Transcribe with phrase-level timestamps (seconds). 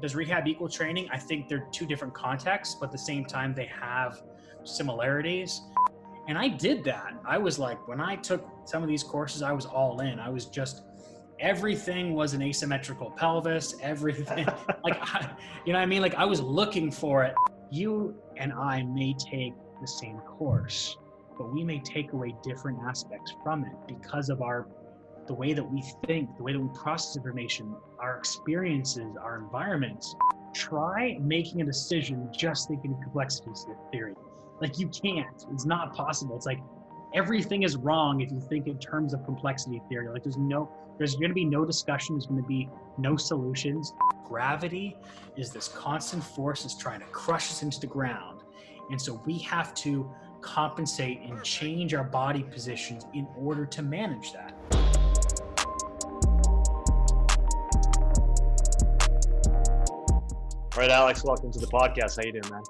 [0.00, 1.08] does rehab equal training?
[1.10, 4.22] I think they're two different contexts, but at the same time, they have
[4.64, 5.62] similarities.
[6.28, 7.14] And I did that.
[7.24, 10.18] I was like, when I took some of these courses, I was all in.
[10.18, 10.82] I was just,
[11.38, 14.46] everything was an asymmetrical pelvis, everything.
[14.84, 15.30] like, I,
[15.64, 16.02] you know what I mean?
[16.02, 17.34] Like, I was looking for it.
[17.70, 20.96] You and I may take the same course,
[21.38, 24.66] but we may take away different aspects from it because of our
[25.26, 30.14] the way that we think, the way that we process information, our experiences, our environments.
[30.54, 33.50] Try making a decision just thinking of complexity
[33.92, 34.14] theory.
[34.60, 35.44] Like you can't.
[35.52, 36.36] It's not possible.
[36.36, 36.60] It's like
[37.14, 40.08] everything is wrong if you think in terms of complexity theory.
[40.08, 43.92] Like there's no there's going to be no discussion, there's going to be no solutions.
[44.24, 44.96] Gravity
[45.36, 48.40] is this constant force that's trying to crush us into the ground.
[48.90, 54.32] And so we have to compensate and change our body positions in order to manage
[54.32, 54.55] that.
[60.76, 62.18] All right, Alex, welcome to the podcast.
[62.18, 62.62] How you doing, man?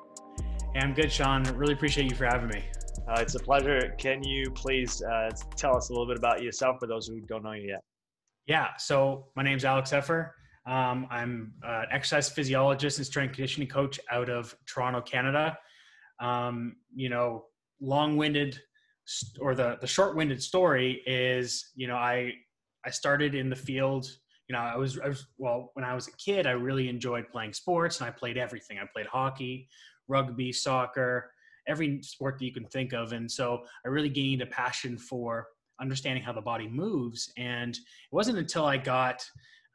[0.72, 1.42] Hey, I'm good, Sean.
[1.56, 2.64] Really appreciate you for having me.
[3.08, 3.96] Uh, it's a pleasure.
[3.98, 7.42] Can you please uh, tell us a little bit about yourself for those who don't
[7.42, 7.80] know you yet?
[8.46, 10.36] Yeah, so my name's Alex Effer.
[10.66, 15.58] Um, I'm an exercise physiologist and strength conditioning coach out of Toronto, Canada.
[16.20, 17.46] Um, you know,
[17.80, 18.56] long-winded
[19.40, 22.34] or the the short-winded story is, you know, I
[22.84, 24.06] I started in the field
[24.48, 27.28] you know, I was, I was, well, when I was a kid, I really enjoyed
[27.28, 28.78] playing sports and I played everything.
[28.78, 29.68] I played hockey,
[30.08, 31.32] rugby, soccer,
[31.66, 33.12] every sport that you can think of.
[33.12, 35.48] And so I really gained a passion for
[35.80, 37.32] understanding how the body moves.
[37.36, 39.24] And it wasn't until I got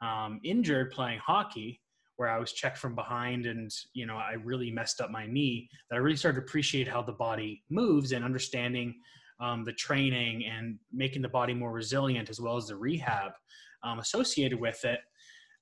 [0.02, 1.82] um, injured playing hockey
[2.16, 5.70] where I was checked from behind and, you know, I really messed up my knee
[5.90, 8.96] that I really started to appreciate how the body moves and understanding
[9.40, 13.32] um, the training and making the body more resilient as well as the rehab
[13.84, 15.00] um, associated with it,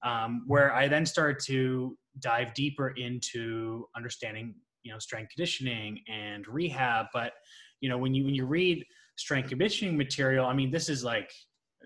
[0.05, 6.47] um, where I then started to dive deeper into understanding, you know, strength conditioning and
[6.47, 7.07] rehab.
[7.13, 7.33] But
[7.81, 8.85] you know, when you when you read
[9.17, 11.31] strength conditioning material, I mean, this is like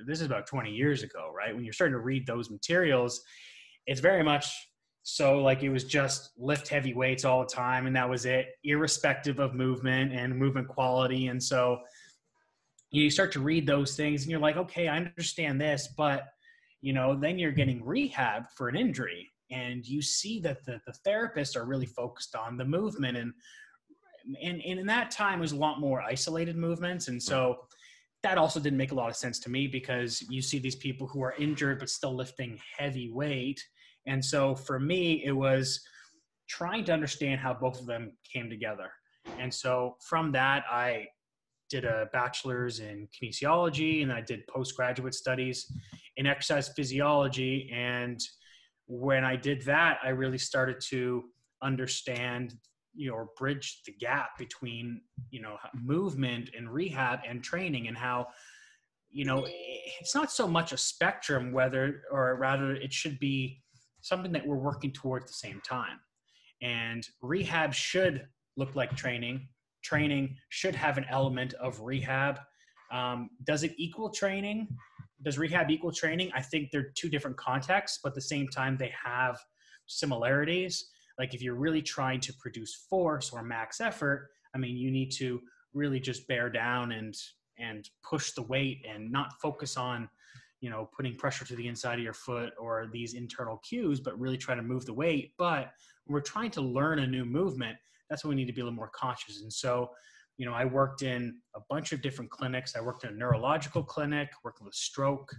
[0.08, 1.54] this is about 20 years ago, right?
[1.54, 3.22] When you're starting to read those materials,
[3.86, 4.48] it's very much
[5.04, 8.48] so like it was just lift heavy weights all the time and that was it,
[8.64, 11.28] irrespective of movement and movement quality.
[11.28, 11.80] And so
[12.94, 16.26] you start to read those things and you're like, okay, I understand this, but
[16.82, 20.94] you know, then you're getting rehab for an injury and you see that the, the
[21.08, 23.34] therapists are really focused on the movement and,
[24.42, 27.08] and, and in that time it was a lot more isolated movements.
[27.08, 27.58] And so
[28.22, 31.08] that also didn't make a lot of sense to me because you see these people
[31.08, 33.62] who are injured, but still lifting heavy weight.
[34.06, 35.82] And so for me, it was
[36.48, 38.92] trying to understand how both of them came together.
[39.40, 41.08] And so from that, I
[41.70, 45.72] did a bachelor's in kinesiology and I did postgraduate studies
[46.18, 47.72] in exercise physiology.
[47.74, 48.20] And
[48.86, 51.24] when I did that, I really started to
[51.62, 52.54] understand,
[52.94, 55.02] you know, or bridge the gap between,
[55.32, 58.28] you know, movement and rehab and training and how,
[59.10, 63.62] you know, it's not so much a spectrum, whether, or rather, it should be
[64.02, 66.00] something that we're working towards the same time.
[66.62, 69.48] And rehab should look like training
[69.84, 72.40] training should have an element of rehab.
[72.92, 74.68] Um, does it equal training?
[75.22, 76.32] Does rehab equal training?
[76.34, 79.40] I think they're two different contexts, but at the same time, they have
[79.88, 80.90] similarities.
[81.18, 85.12] Like if you're really trying to produce force or max effort, I mean, you need
[85.14, 85.42] to
[85.74, 87.16] really just bear down and
[87.60, 90.10] and push the weight and not focus on
[90.60, 94.20] you know putting pressure to the inside of your foot or these internal cues but
[94.20, 95.72] really try to move the weight but
[96.06, 97.78] when we're trying to learn a new movement
[98.14, 99.42] that's when we need to be a little more conscious.
[99.42, 99.90] And so,
[100.38, 102.76] you know, I worked in a bunch of different clinics.
[102.76, 105.34] I worked in a neurological clinic, working with stroke,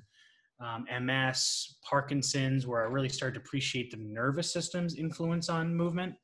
[0.59, 6.17] um, MS, Parkinson's, where I really started to appreciate the nervous system's influence on movement.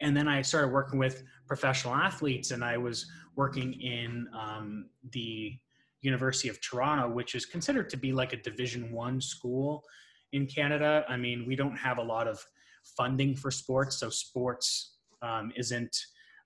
[0.00, 3.04] And then I started working with professional athletes, and I was
[3.36, 5.52] working in um, the
[6.00, 9.84] University of Toronto, which is considered to be like a Division One school
[10.32, 11.04] in Canada.
[11.10, 12.42] I mean, we don't have a lot of
[12.96, 15.96] funding for sports, so sports um, isn't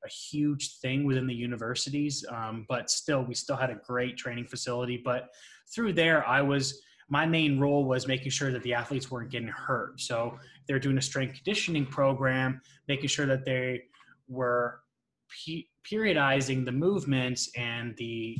[0.04, 4.46] a huge thing within the universities, um, but still, we still had a great training
[4.46, 5.00] facility.
[5.02, 5.30] But
[5.74, 9.48] through there, I was my main role was making sure that the athletes weren't getting
[9.48, 10.00] hurt.
[10.00, 13.82] So they're doing a strength conditioning program, making sure that they
[14.28, 14.80] were
[15.28, 18.38] pe- periodizing the movements and the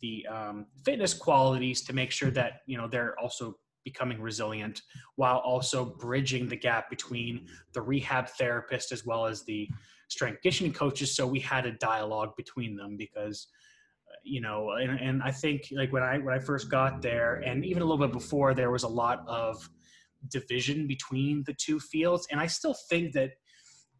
[0.00, 3.56] the um, fitness qualities to make sure that you know they're also
[3.86, 4.82] becoming resilient
[5.14, 9.66] while also bridging the gap between the rehab therapist as well as the
[10.08, 13.48] strength conditioning coaches so we had a dialogue between them because
[14.12, 17.36] uh, you know and, and i think like when i when i first got there
[17.46, 19.68] and even a little bit before there was a lot of
[20.30, 22.26] division between the two fields.
[22.30, 23.32] And I still think that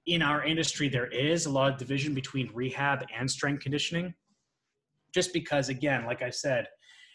[0.06, 4.14] in our industry, there is a lot of division between rehab and strength conditioning.
[5.12, 6.68] Just because, again, like I said,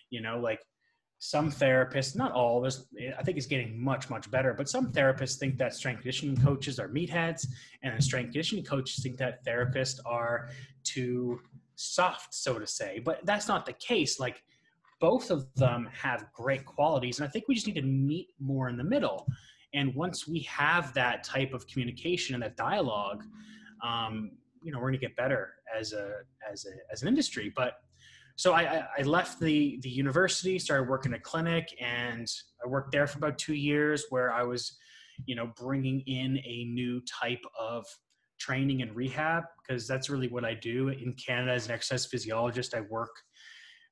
[0.09, 0.59] you know, like
[1.23, 5.38] some therapists, not all, there's, I think it's getting much, much better, but some therapists
[5.38, 7.45] think that strength conditioning coaches are meatheads,
[7.83, 10.50] and strength conditioning coaches think that therapists are
[10.83, 11.39] too
[11.75, 13.00] soft, so to say.
[13.06, 14.19] But that's not the case.
[14.19, 14.41] Like,
[15.00, 18.67] both of them have great qualities, and I think we just need to meet more
[18.67, 19.27] in the middle.
[19.75, 23.24] And once we have that type of communication and that dialogue,
[23.83, 24.31] um,
[24.63, 26.21] you know, we're going to get better as a
[26.51, 27.53] as a as an industry.
[27.56, 27.75] But
[28.41, 32.27] so I, I left the the university, started working a clinic, and
[32.65, 34.79] I worked there for about two years, where I was,
[35.27, 37.85] you know, bringing in a new type of
[38.39, 42.73] training and rehab because that's really what I do in Canada as an exercise physiologist.
[42.73, 43.11] I work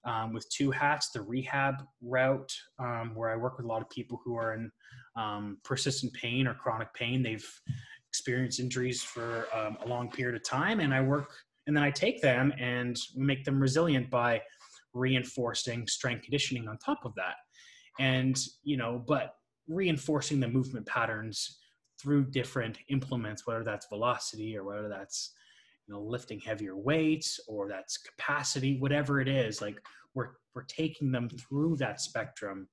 [0.03, 3.89] um, with two hats: the rehab route, um, where I work with a lot of
[3.91, 4.71] people who are in
[5.15, 7.21] um, persistent pain or chronic pain.
[7.21, 7.47] They've
[8.07, 11.35] experienced injuries for um, a long period of time, and I work
[11.69, 14.41] and then I take them and make them resilient by
[14.95, 17.35] reinforcing strength conditioning on top of that.
[17.99, 19.35] And, you know, but
[19.67, 21.59] reinforcing the movement patterns
[22.01, 25.35] through different implements, whether that's velocity or whether that's,
[25.85, 29.79] you know, lifting heavier weights or that's capacity, whatever it is, like
[30.15, 32.67] we're, we're taking them through that spectrum.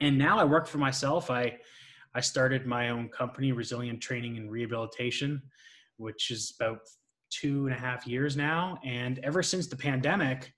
[0.00, 1.30] And now I work for myself.
[1.30, 1.58] I,
[2.14, 5.42] I started my own company, Resilient Training and Rehabilitation,
[5.98, 6.78] which is about
[7.30, 8.78] two and a half years now.
[8.84, 10.52] And ever since the pandemic,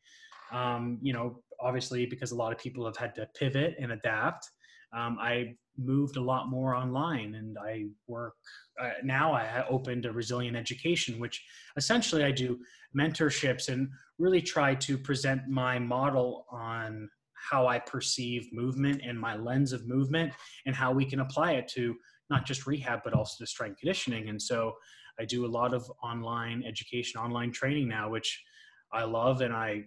[0.52, 4.48] um, you know, obviously because a lot of people have had to pivot and adapt,
[4.96, 8.34] um, I moved a lot more online and I work
[8.80, 9.32] uh, now.
[9.32, 11.42] I opened a resilient education, which
[11.76, 12.58] essentially I do
[12.96, 13.88] mentorships and
[14.18, 19.88] really try to present my model on how I perceive movement and my lens of
[19.88, 20.32] movement
[20.66, 21.94] and how we can apply it to
[22.28, 24.28] not just rehab, but also to strength conditioning.
[24.28, 24.74] And so
[25.20, 28.42] I do a lot of online education, online training now, which
[28.90, 29.84] I love and I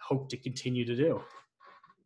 [0.00, 1.20] hope to continue to do.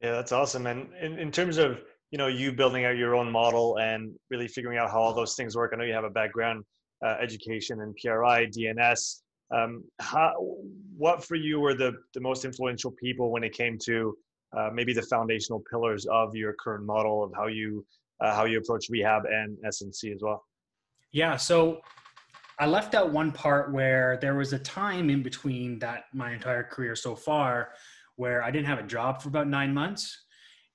[0.03, 0.67] Yeah, that's awesome.
[0.67, 1.81] And in, in terms of
[2.11, 5.37] you know you building out your own model and really figuring out how all those
[5.37, 6.65] things work, I know you have a background
[7.05, 9.21] uh, education in PRI, DNS.
[9.55, 10.35] Um, how,
[10.97, 14.17] what for you were the the most influential people when it came to
[14.57, 17.87] uh, maybe the foundational pillars of your current model of how you
[18.21, 20.45] uh, how you approach rehab and SNC as well?
[21.13, 21.81] Yeah, so
[22.59, 26.63] I left out one part where there was a time in between that my entire
[26.63, 27.71] career so far
[28.17, 30.25] where I didn't have a job for about nine months.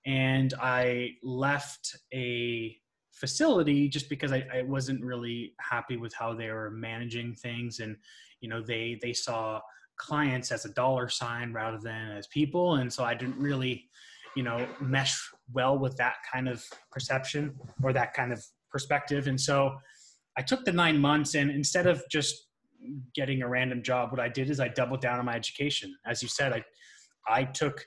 [0.06, 2.76] And I left a
[3.12, 7.80] facility just because I, I wasn't really happy with how they were managing things.
[7.80, 7.96] And,
[8.42, 9.62] you know, they, they saw
[9.98, 12.76] clients as a dollar sign rather than as people.
[12.76, 13.90] And so I didn't really,
[14.36, 15.18] you know, mesh
[15.54, 19.28] well with that kind of perception or that kind of perspective.
[19.28, 19.78] And so
[20.38, 22.48] I took the nine months and instead of just
[23.14, 25.96] getting a random job, what I did is I doubled down on my education.
[26.06, 26.64] As you said, I,
[27.28, 27.84] I took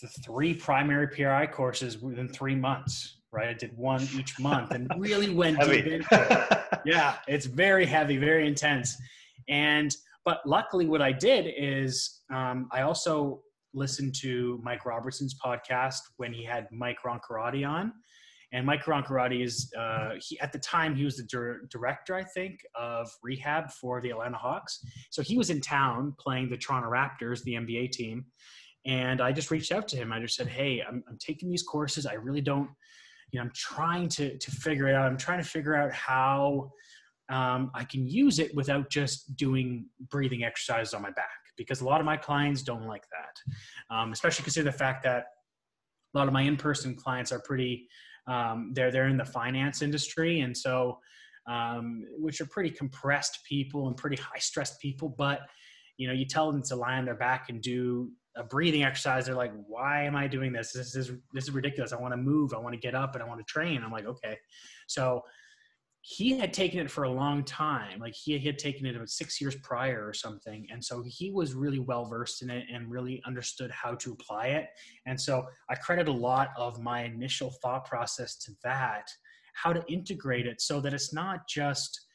[0.00, 3.48] the three primary PRI courses within three months, right?
[3.48, 6.80] I did one each month and really went deep into it.
[6.84, 8.96] Yeah, it's very heavy, very intense.
[9.48, 9.94] And,
[10.24, 13.42] but luckily what I did is um, I also
[13.74, 17.92] listened to Mike Robertson's podcast when he had Mike Roncarati on.
[18.52, 22.24] And Mike Roncarati is, uh, he, at the time, he was the dir- director, I
[22.24, 24.82] think, of rehab for the Atlanta Hawks.
[25.10, 28.24] So he was in town playing the Toronto Raptors, the NBA team.
[28.86, 30.12] And I just reached out to him.
[30.12, 32.06] I just said, Hey, I'm, I'm taking these courses.
[32.06, 32.70] I really don't,
[33.32, 35.06] you know, I'm trying to, to figure it out.
[35.06, 36.70] I'm trying to figure out how
[37.28, 41.28] um, I can use it without just doing breathing exercises on my back
[41.58, 45.26] because a lot of my clients don't like that, um, especially considering the fact that
[46.14, 47.86] a lot of my in-person clients are pretty
[48.28, 50.98] um, they're they're in the finance industry, and so
[51.46, 55.08] um, which are pretty compressed people and pretty high stressed people.
[55.08, 55.40] But
[55.96, 59.26] you know, you tell them to lie on their back and do a breathing exercise.
[59.26, 60.72] They're like, "Why am I doing this?
[60.72, 61.92] This is this is ridiculous.
[61.92, 62.52] I want to move.
[62.54, 64.36] I want to get up, and I want to train." I'm like, "Okay."
[64.86, 65.22] So
[66.02, 68.00] he had taken it for a long time.
[68.00, 70.66] Like he had taken it about six years prior or something.
[70.70, 74.48] And so he was really well versed in it and really understood how to apply
[74.48, 74.68] it.
[75.06, 79.08] And so I credit a lot of my initial thought process to that,
[79.54, 82.06] how to integrate it so that it's not just,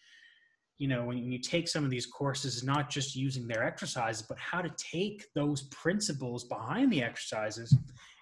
[0.77, 4.39] you know, when you take some of these courses, not just using their exercises, but
[4.39, 7.77] how to take those principles behind the exercises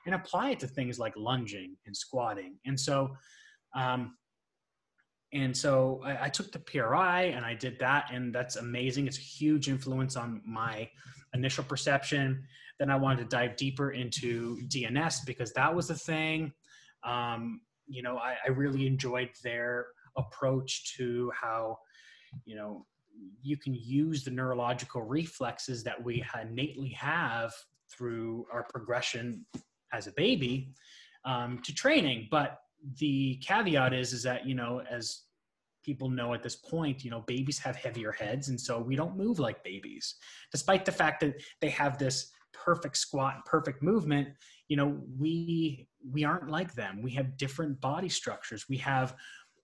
[0.06, 2.56] and apply it to things like lunging and squatting.
[2.66, 3.16] And so,
[3.76, 4.16] um,
[5.34, 9.08] and so I, I, took the PRI and I did that, and that's amazing.
[9.08, 10.90] It's a huge influence on my
[11.34, 12.44] initial perception.
[12.80, 16.52] Then I wanted to dive deeper into DNS because that was the thing.
[17.04, 21.80] Um, you know, I, I really enjoyed their approach to how,
[22.46, 22.86] you know,
[23.42, 27.54] you can use the neurological reflexes that we innately have
[27.90, 29.46] through our progression
[29.94, 30.74] as a baby
[31.26, 32.28] um, to training.
[32.32, 32.60] But
[33.00, 35.24] the caveat is, is that, you know, as
[35.84, 38.50] people know at this point, you know, babies have heavier heads.
[38.50, 40.16] And so we don't move like babies,
[40.52, 44.28] despite the fact that they have this perfect squat, and perfect movement.
[44.68, 47.02] You know, we, we aren't like them.
[47.02, 48.70] We have different body structures.
[48.70, 49.16] We have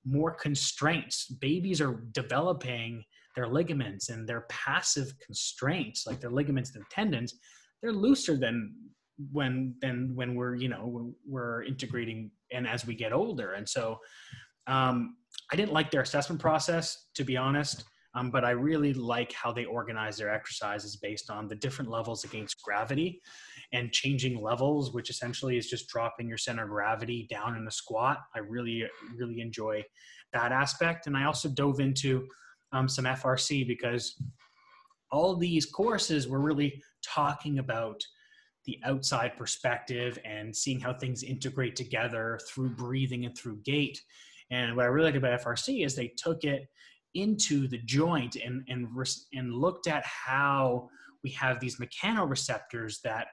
[0.05, 1.25] more constraints.
[1.25, 3.03] Babies are developing
[3.35, 7.35] their ligaments and their passive constraints, like their ligaments and tendons,
[7.81, 8.73] they're looser than
[9.31, 13.53] when than when we're you know we're integrating and as we get older.
[13.53, 13.99] And so
[14.67, 15.15] um,
[15.51, 17.85] I didn't like their assessment process to be honest.
[18.15, 22.23] Um, but I really like how they organize their exercises based on the different levels
[22.23, 23.21] against gravity
[23.73, 27.71] and changing levels, which essentially is just dropping your center of gravity down in a
[27.71, 28.17] squat.
[28.35, 29.83] I really, really enjoy
[30.33, 31.05] that aspect.
[31.05, 32.27] And I also dove into
[32.71, 34.19] um, some FRC because
[35.11, 38.01] all these courses were really talking about
[38.67, 43.99] the outside perspective and seeing how things integrate together through breathing and through gait.
[44.51, 46.67] And what I really like about FRC is they took it
[47.15, 48.87] into the joint and and
[49.33, 50.89] and looked at how
[51.23, 53.27] we have these mechanoreceptors that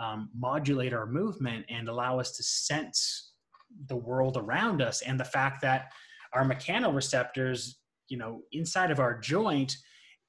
[0.00, 3.32] um, modulate our movement and allow us to sense
[3.88, 5.92] the world around us and the fact that
[6.32, 7.74] our mechanoreceptors
[8.08, 9.76] you know inside of our joint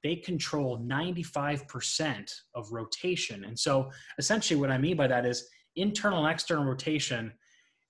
[0.02, 6.24] they control 95% of rotation and so essentially what i mean by that is internal
[6.24, 7.32] and external rotation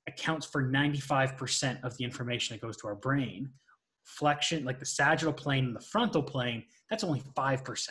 [0.09, 3.49] accounts for 95% of the information that goes to our brain
[4.05, 7.89] flexion, like the sagittal plane and the frontal plane, that's only 5%.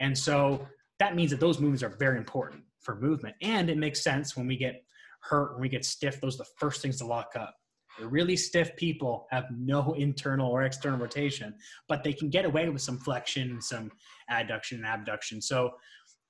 [0.00, 0.66] And so
[0.98, 3.36] that means that those movements are very important for movement.
[3.42, 4.84] And it makes sense when we get
[5.20, 7.54] hurt, when we get stiff, those are the first things to lock up.
[7.98, 11.54] The really stiff people have no internal or external rotation,
[11.88, 13.90] but they can get away with some flexion, some
[14.30, 15.42] adduction and abduction.
[15.42, 15.72] So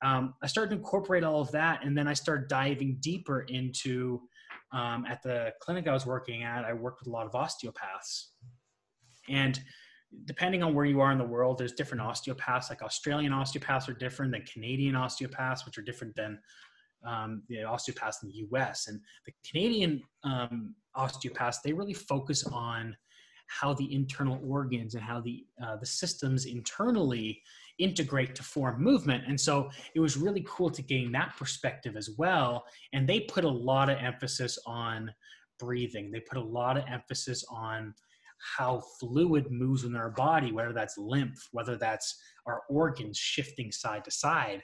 [0.03, 4.23] um, I started to incorporate all of that, and then I started diving deeper into.
[4.73, 8.33] Um, at the clinic I was working at, I worked with a lot of osteopaths,
[9.29, 9.61] and
[10.25, 12.71] depending on where you are in the world, there's different osteopaths.
[12.71, 16.39] Like Australian osteopaths are different than Canadian osteopaths, which are different than
[17.05, 18.89] um, the osteopaths in the U.S.
[18.89, 22.97] And the Canadian um, osteopaths, they really focus on
[23.47, 27.43] how the internal organs and how the uh, the systems internally
[27.79, 29.25] integrate to form movement.
[29.27, 32.65] And so it was really cool to gain that perspective as well.
[32.93, 35.13] And they put a lot of emphasis on
[35.59, 36.11] breathing.
[36.11, 37.95] They put a lot of emphasis on
[38.57, 44.05] how fluid moves in our body, whether that's lymph, whether that's our organs shifting side
[44.05, 44.63] to side,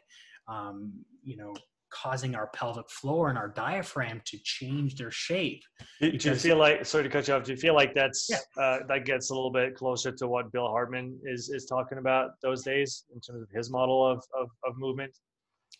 [0.48, 0.92] um,
[1.22, 1.54] you know,
[1.90, 5.62] causing our pelvic floor and our diaphragm to change their shape.
[6.00, 8.28] Do, do you feel like, sorry to cut you off, do you feel like that's,
[8.28, 8.62] yeah.
[8.62, 12.30] uh, that gets a little bit closer to what Bill Hartman is, is talking about
[12.42, 15.16] those days in terms of his model of, of, of movement?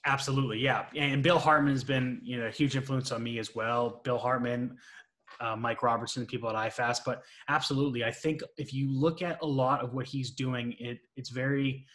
[0.07, 0.87] Absolutely, yeah.
[0.97, 4.01] And Bill Hartman has been, you know, a huge influence on me as well.
[4.05, 4.77] Bill Hartman,
[5.41, 7.01] uh, Mike Robertson, people at IFAST.
[7.05, 10.99] But absolutely, I think if you look at a lot of what he's doing, it
[11.17, 11.87] it's very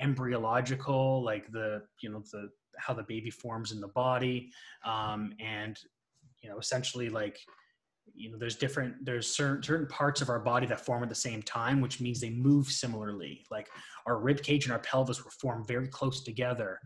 [0.00, 2.48] embryological, like the you know the
[2.78, 4.50] how the baby forms in the body,
[4.84, 5.78] um, and
[6.42, 7.38] you know essentially like
[8.14, 11.14] you know there's different there's certain certain parts of our body that form at the
[11.14, 13.68] same time which means they move similarly like
[14.06, 16.78] our rib cage and our pelvis were formed very close together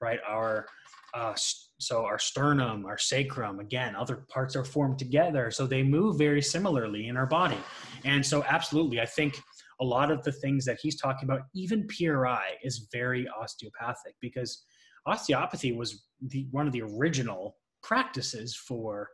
[0.00, 0.66] right our
[1.14, 1.32] uh,
[1.78, 5.50] so our sternum, our sacrum, again, other parts are formed together.
[5.52, 7.58] So they move very similarly in our body.
[8.04, 9.40] And so absolutely, I think
[9.80, 14.64] a lot of the things that he's talking about, even PRI is very osteopathic because
[15.06, 19.08] osteopathy was the, one of the original practices for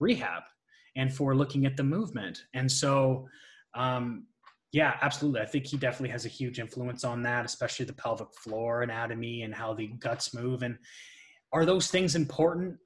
[0.00, 0.42] rehab
[0.96, 2.42] and for looking at the movement.
[2.54, 3.28] And so,
[3.74, 4.26] um,
[4.72, 5.40] yeah, absolutely.
[5.40, 9.42] I think he definitely has a huge influence on that, especially the pelvic floor anatomy
[9.42, 10.62] and how the guts move.
[10.62, 10.76] And
[11.52, 12.76] are those things important?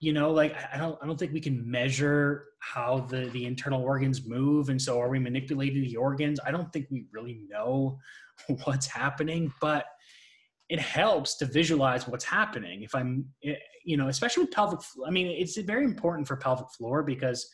[0.00, 3.82] You know, like I don't I don't think we can measure how the the internal
[3.82, 6.40] organs move, and so are we manipulating the organs?
[6.44, 7.98] I don't think we really know
[8.64, 9.84] what's happening, but
[10.70, 12.82] it helps to visualize what's happening.
[12.82, 16.70] If I'm, eh, you know, especially with pelvic, I mean, it's very important for pelvic
[16.78, 17.50] floor because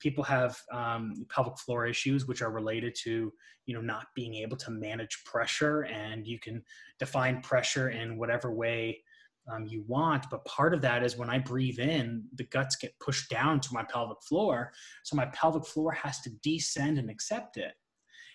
[0.00, 3.32] people have um, pelvic floor issues which are related to
[3.64, 6.62] you know not being able to manage pressure and you can
[6.98, 9.02] define pressure in whatever way
[9.50, 10.26] um, you want.
[10.30, 13.68] But part of that is when I breathe in, the guts get pushed down to
[13.72, 14.72] my pelvic floor.
[15.04, 17.72] So my pelvic floor has to descend and accept it.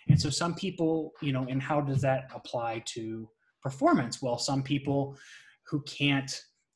[0.08, 3.30] And so some people, you know, and how does that apply to
[3.62, 4.22] performance?
[4.22, 5.18] Well, some people
[5.68, 6.32] who can't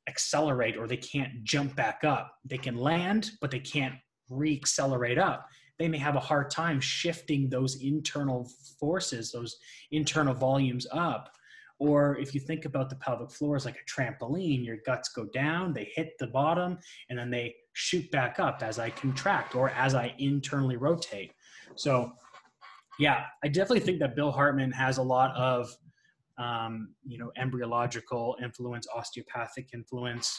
[0.08, 3.96] accelerate or they can't jump back up, they can land, but they can't
[4.30, 8.50] re-accelerate up, they may have a hard time shifting those internal
[8.80, 9.58] forces, those
[9.92, 11.30] internal volumes up.
[11.78, 15.26] Or if you think about the pelvic floor as like a trampoline, your guts go
[15.26, 16.78] down, they hit the bottom,
[17.10, 21.34] and then they shoot back up as I contract or as I internally rotate.
[21.76, 22.14] So,
[22.98, 25.76] yeah, I definitely think that Bill Hartman has a lot of,
[26.38, 30.38] um, you know, embryological influence, osteopathic influence,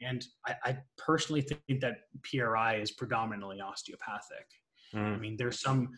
[0.00, 4.46] and I, I, personally think that PRI is predominantly osteopathic.
[4.94, 5.16] Mm.
[5.16, 5.88] I mean, there's some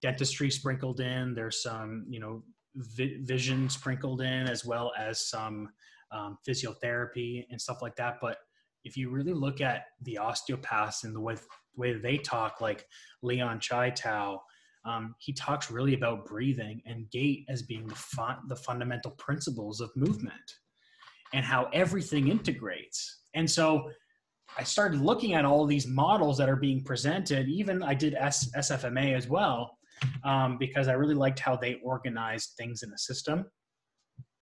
[0.00, 2.42] dentistry sprinkled in, there's some, you know,
[2.76, 5.68] vi- vision sprinkled in, as well as some
[6.12, 8.18] um, physiotherapy and stuff like that.
[8.20, 8.38] But
[8.84, 11.36] if you really look at the osteopaths and the way,
[11.76, 12.86] way they talk, like
[13.22, 14.38] Leon Chaitow,
[14.84, 19.90] um, he talks really about breathing and gait as being the, the fundamental principles of
[19.96, 20.34] movement
[21.34, 23.22] and how everything integrates.
[23.34, 23.90] And so
[24.56, 27.48] I started looking at all these models that are being presented.
[27.48, 29.78] Even I did S- SFMA as well
[30.24, 33.44] um, because I really liked how they organized things in the system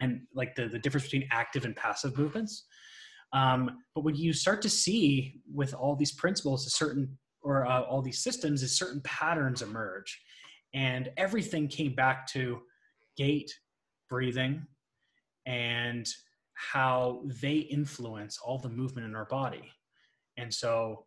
[0.00, 2.66] and like the, the difference between active and passive movements.
[3.32, 7.82] Um, but when you start to see with all these principles, a certain or uh,
[7.82, 10.20] all these systems, is certain patterns emerge,
[10.74, 12.60] and everything came back to
[13.16, 13.50] gait,
[14.10, 14.66] breathing,
[15.46, 16.08] and
[16.54, 19.70] how they influence all the movement in our body.
[20.36, 21.06] And so,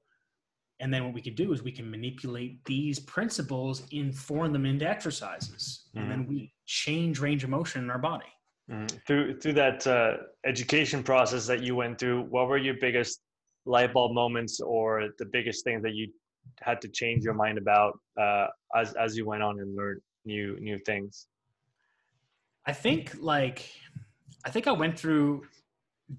[0.79, 4.87] and then what we can do is we can manipulate these principles, inform them into
[4.87, 5.99] exercises, mm-hmm.
[5.99, 6.29] and then mm-hmm.
[6.29, 8.31] we change range of motion in our body.
[8.71, 8.97] Mm-hmm.
[9.05, 10.13] Through through that uh,
[10.45, 13.19] education process that you went through, what were your biggest
[13.65, 16.07] light bulb moments, or the biggest things that you
[16.61, 20.59] had to change your mind about uh, as as you went on and learned new
[20.59, 21.27] new things?
[22.65, 23.71] I think like
[24.45, 25.43] I think I went through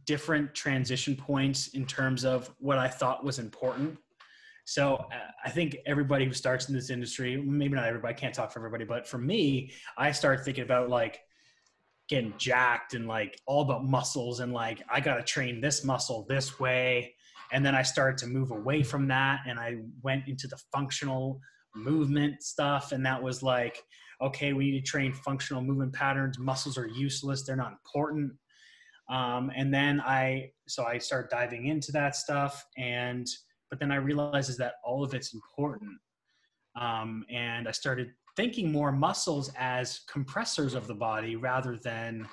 [0.06, 3.99] different transition points in terms of what I thought was important.
[4.64, 8.34] So uh, I think everybody who starts in this industry, maybe not everybody, I can't
[8.34, 11.20] talk for everybody, but for me, I started thinking about like
[12.08, 16.26] getting jacked and like all about muscles and like I got to train this muscle
[16.28, 17.14] this way.
[17.52, 21.41] And then I started to move away from that and I went into the functional
[21.75, 22.93] movement stuff.
[22.93, 23.82] And that was like,
[24.23, 26.39] okay, we need to train functional movement patterns.
[26.39, 28.32] Muscles are useless, they're not important.
[29.08, 32.65] Um, and then I, so I start diving into that stuff.
[32.76, 33.26] And,
[33.69, 35.93] but then I realized is that all of it's important.
[36.80, 42.28] Um, and I started thinking more muscles as compressors of the body rather than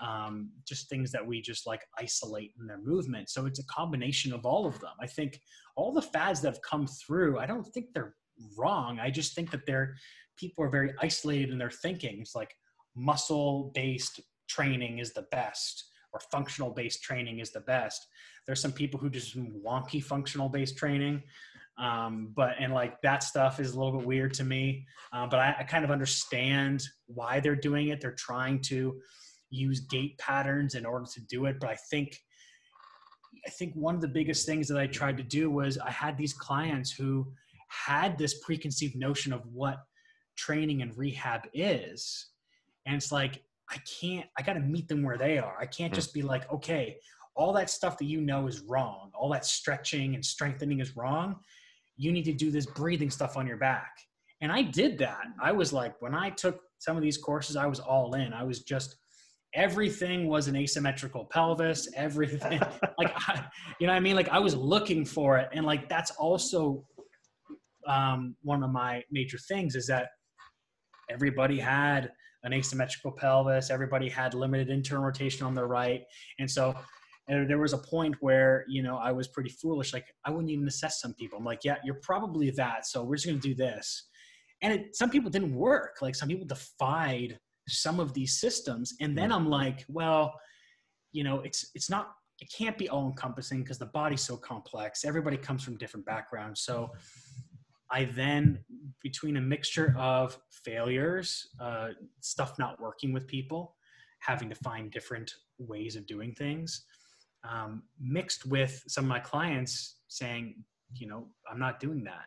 [0.00, 3.30] um, just things that we just like isolate in their movement.
[3.30, 4.92] So it's a combination of all of them.
[5.00, 5.40] I think
[5.76, 8.14] all the fads that have come through, I don't think they're
[8.56, 8.98] wrong.
[9.00, 9.94] I just think that they're
[10.36, 12.18] people are very isolated in their thinking.
[12.20, 12.54] It's like
[12.94, 18.06] muscle based training is the best or functional based training is the best.
[18.46, 21.22] There's some people who just wonky functional based training.
[21.78, 24.86] Um, but and like that stuff is a little bit weird to me.
[25.12, 28.00] Uh, but I, I kind of understand why they're doing it.
[28.00, 29.00] They're trying to
[29.50, 31.58] use gait patterns in order to do it.
[31.60, 32.18] But I think
[33.46, 36.16] I think one of the biggest things that I tried to do was I had
[36.16, 37.26] these clients who
[37.68, 39.78] had this preconceived notion of what
[40.36, 42.28] training and rehab is.
[42.86, 45.56] And it's like, I can't, I got to meet them where they are.
[45.60, 45.96] I can't hmm.
[45.96, 46.96] just be like, okay,
[47.34, 51.36] all that stuff that you know is wrong, all that stretching and strengthening is wrong.
[51.96, 53.92] You need to do this breathing stuff on your back.
[54.40, 55.24] And I did that.
[55.40, 58.32] I was like, when I took some of these courses, I was all in.
[58.32, 58.96] I was just,
[59.58, 62.60] everything was an asymmetrical pelvis, everything.
[62.98, 63.44] like, I,
[63.80, 64.14] you know what I mean?
[64.14, 65.48] Like, I was looking for it.
[65.52, 66.86] And like, that's also
[67.88, 70.10] um, one of my major things is that
[71.10, 72.12] everybody had
[72.44, 73.68] an asymmetrical pelvis.
[73.68, 76.02] Everybody had limited internal rotation on their right.
[76.38, 76.76] And so
[77.26, 79.92] and there was a point where, you know, I was pretty foolish.
[79.92, 81.38] Like I wouldn't even assess some people.
[81.38, 82.86] I'm like, yeah, you're probably that.
[82.86, 84.08] So we're just going to do this.
[84.62, 85.96] And it, some people didn't work.
[86.00, 88.94] Like some people defied some of these systems.
[89.00, 90.34] And then I'm like, well,
[91.12, 95.04] you know, it's, it's not, it can't be all encompassing because the body's so complex.
[95.04, 96.60] Everybody comes from different backgrounds.
[96.60, 96.90] So
[97.90, 98.58] I then,
[99.02, 101.88] between a mixture of failures, uh,
[102.20, 103.74] stuff not working with people,
[104.20, 106.84] having to find different ways of doing things,
[107.48, 110.62] um, mixed with some of my clients saying,
[110.94, 112.26] you know, I'm not doing that.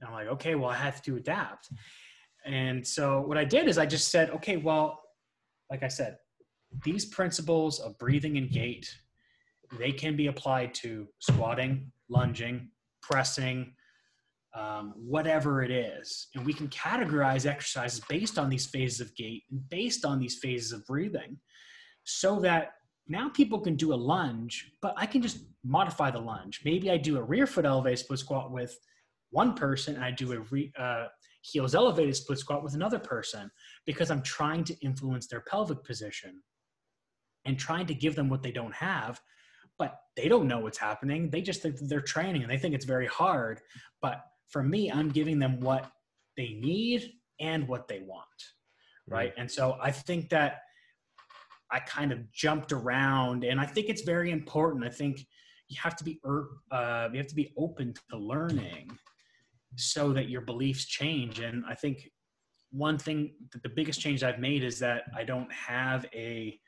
[0.00, 1.70] And I'm like, okay, well, I have to adapt.
[2.44, 5.00] And so what I did is I just said, okay, well,
[5.70, 6.18] like I said,
[6.84, 8.88] these principles of breathing and gait,
[9.78, 12.70] they can be applied to squatting, lunging,
[13.02, 13.72] pressing,
[14.54, 16.28] um, whatever it is.
[16.34, 20.38] And we can categorize exercises based on these phases of gait and based on these
[20.38, 21.38] phases of breathing
[22.04, 22.72] so that
[23.08, 26.60] now people can do a lunge, but I can just modify the lunge.
[26.64, 28.76] Maybe I do a rear foot elevated split squat with
[29.30, 31.06] one person and I do a re, uh,
[31.44, 33.50] heels elevated split squat with another person
[33.84, 36.42] because I'm trying to influence their pelvic position
[37.44, 39.20] and trying to give them what they don't have.
[39.78, 41.30] But they don't know what's happening.
[41.30, 43.60] They just think they're training and they think it's very hard.
[44.00, 45.90] But for me, I'm giving them what
[46.36, 48.24] they need and what they want.
[49.06, 49.32] Right.
[49.32, 49.40] Mm-hmm.
[49.42, 50.60] And so I think that
[51.70, 54.84] I kind of jumped around and I think it's very important.
[54.84, 55.26] I think
[55.68, 58.96] you have to be uh, you have to be open to learning
[59.76, 62.10] so that your beliefs change and i think
[62.70, 63.32] one thing
[63.62, 66.58] the biggest change i've made is that i don't have a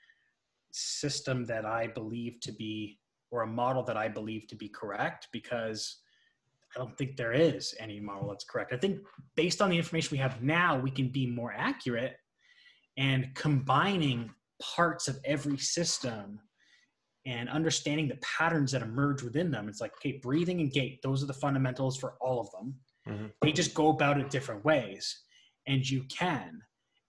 [0.73, 2.99] system that i believe to be
[3.31, 5.99] or a model that i believe to be correct because
[6.75, 8.99] i don't think there is any model that's correct i think
[9.37, 12.17] based on the information we have now we can be more accurate
[12.97, 16.41] and combining parts of every system
[17.27, 19.69] and understanding the patterns that emerge within them.
[19.69, 22.75] It's like, okay, breathing and gait, those are the fundamentals for all of them.
[23.09, 23.27] Mm-hmm.
[23.43, 25.23] They just go about it different ways.
[25.67, 26.61] And you can,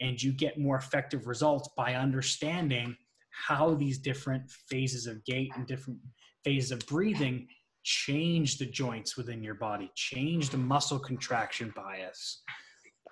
[0.02, 2.96] and you get more effective results by understanding
[3.32, 6.00] how these different phases of gait and different
[6.44, 7.48] phases of breathing
[7.84, 12.42] change the joints within your body, change the muscle contraction bias.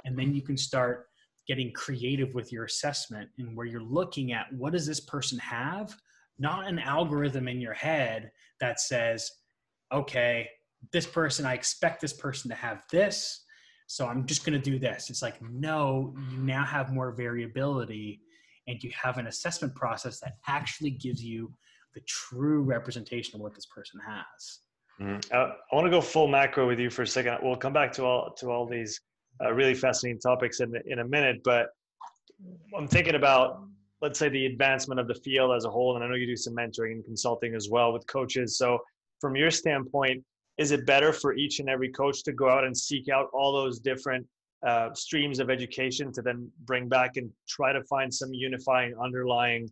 [0.04, 1.06] And then you can start
[1.48, 5.96] getting creative with your assessment and where you're looking at what does this person have
[6.38, 9.30] not an algorithm in your head that says,
[9.94, 10.50] okay,
[10.92, 13.44] this person, I expect this person to have this.
[13.88, 15.10] So I'm just going to do this.
[15.10, 18.22] It's like, no, you now have more variability
[18.68, 21.54] and you have an assessment process that actually gives you
[21.94, 24.60] the true representation of what this person has.
[25.00, 25.36] Mm-hmm.
[25.36, 27.38] Uh, I want to go full macro with you for a second.
[27.42, 29.00] We'll come back to all to all these
[29.44, 31.68] uh, really fascinating topics in in a minute, but
[32.76, 33.66] I'm thinking about
[34.02, 36.36] let's say the advancement of the field as a whole and i know you do
[36.36, 38.78] some mentoring and consulting as well with coaches so
[39.22, 40.24] from your standpoint
[40.58, 43.52] is it better for each and every coach to go out and seek out all
[43.54, 44.26] those different
[44.66, 49.70] uh, streams of education to then bring back and try to find some unifying underlying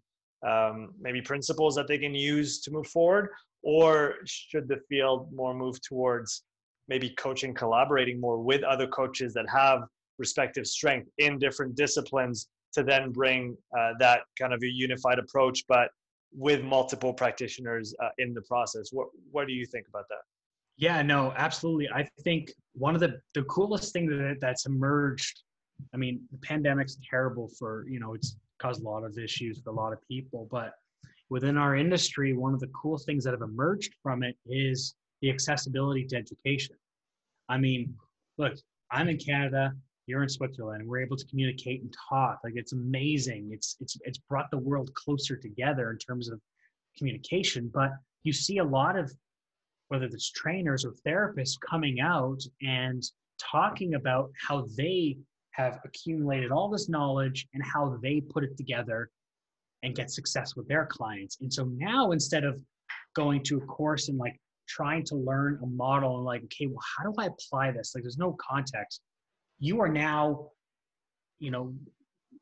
[0.48, 3.30] um, maybe principles that they can use to move forward
[3.64, 6.44] or should the field more move towards
[6.90, 9.84] maybe coaching collaborating more with other coaches that have
[10.20, 15.64] respective strength in different disciplines to then bring uh, that kind of a unified approach,
[15.68, 15.90] but
[16.36, 18.90] with multiple practitioners uh, in the process.
[18.92, 20.24] What what do you think about that?
[20.78, 21.90] Yeah, no, absolutely.
[21.90, 25.44] I think one of the the coolest thing that that's emerged.
[25.94, 29.70] I mean, the pandemic's terrible for you know it's caused a lot of issues for
[29.70, 30.74] a lot of people, but
[31.30, 35.30] within our industry, one of the cool things that have emerged from it is the
[35.30, 36.76] accessibility to education.
[37.50, 37.96] I mean,
[38.38, 38.54] look,
[38.92, 39.74] I'm in Canada
[40.06, 40.82] you're in Switzerland.
[40.82, 42.40] And we're able to communicate and talk.
[42.44, 43.50] Like it's amazing.
[43.52, 46.40] It's it's it's brought the world closer together in terms of
[46.98, 47.70] communication.
[47.74, 47.92] But
[48.24, 49.12] you see a lot of
[49.94, 53.04] whether it's trainers or therapists coming out and
[53.40, 55.18] talking about how they
[55.52, 59.10] have accumulated all this knowledge and how they put it together
[59.84, 61.38] and get success with their clients.
[61.42, 62.62] And so now instead of
[63.16, 66.84] going to a course and like trying to learn a model and like, okay, well,
[66.98, 67.94] how do I apply this?
[67.94, 69.02] Like there's no context
[69.64, 70.50] you are now
[71.40, 71.74] you know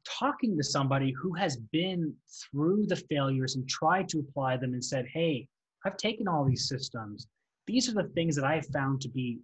[0.07, 2.11] talking to somebody who has been
[2.41, 5.47] through the failures and tried to apply them and said hey
[5.85, 7.27] i've taken all these systems
[7.67, 9.39] these are the things that i found to be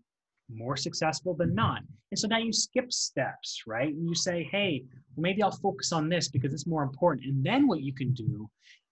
[0.50, 1.82] more successful than not.
[2.12, 3.94] And so now you skip steps right?
[3.94, 4.84] And you say hey
[5.16, 7.26] well, maybe i'll focus on this because it's more important.
[7.28, 8.50] And then what you can do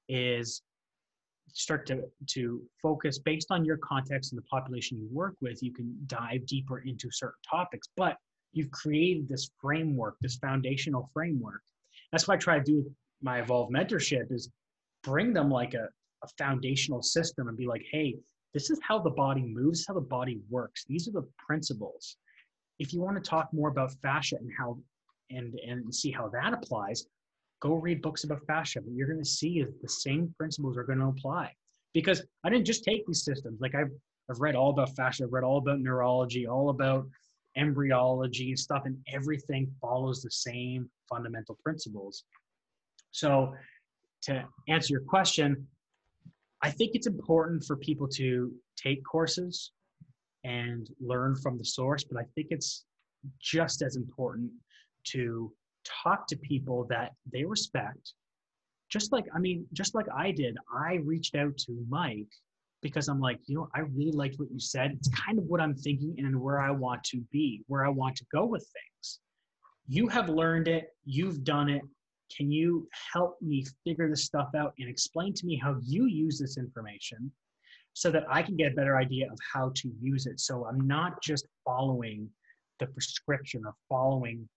[0.10, 0.62] is
[1.54, 5.64] start to to focus based on your context and the population you work with.
[5.64, 8.18] You can dive deeper into certain topics but
[8.56, 11.62] you've created this framework, this foundational framework.
[12.12, 12.88] That's what I try to do with
[13.22, 14.50] my evolved mentorship is
[15.04, 15.88] bring them like a,
[16.24, 18.16] a foundational system and be like, hey,
[18.56, 20.86] this is how the body moves, how the body works.
[20.88, 22.15] These are the principles.
[22.80, 24.80] If you want to talk more about fascia and how
[25.30, 27.06] and and see how that applies,
[27.62, 28.80] go read books about fascia.
[28.80, 31.52] What you're going to see is the same principles are going to apply.
[31.94, 33.60] Because I didn't just take these systems.
[33.60, 33.91] Like I've
[34.30, 37.06] I've read all about fascia, I've read all about neurology, all about
[37.58, 42.24] embryology and stuff, and everything follows the same fundamental principles.
[43.12, 43.54] So,
[44.24, 45.68] to answer your question,
[46.62, 49.72] I think it's important for people to take courses
[50.44, 52.86] and learn from the source, but I think it's
[53.39, 54.52] just as important
[55.12, 55.52] to
[56.04, 58.13] talk to people that they respect.
[58.89, 62.28] Just like, I mean, just like I did, I reached out to Mike
[62.82, 64.91] because I'm like, you know, I really liked what you said.
[64.91, 68.15] It's kind of what I'm thinking and where I want to be, where I want
[68.18, 69.20] to go with things.
[69.88, 71.82] You have learned it, you've done it.
[72.36, 76.40] Can you help me figure this stuff out and explain to me how you use
[76.40, 77.32] this information
[77.96, 80.40] so that I can get a better idea of how to use it.
[80.42, 82.30] So I'm not just following
[82.80, 84.48] the prescription or following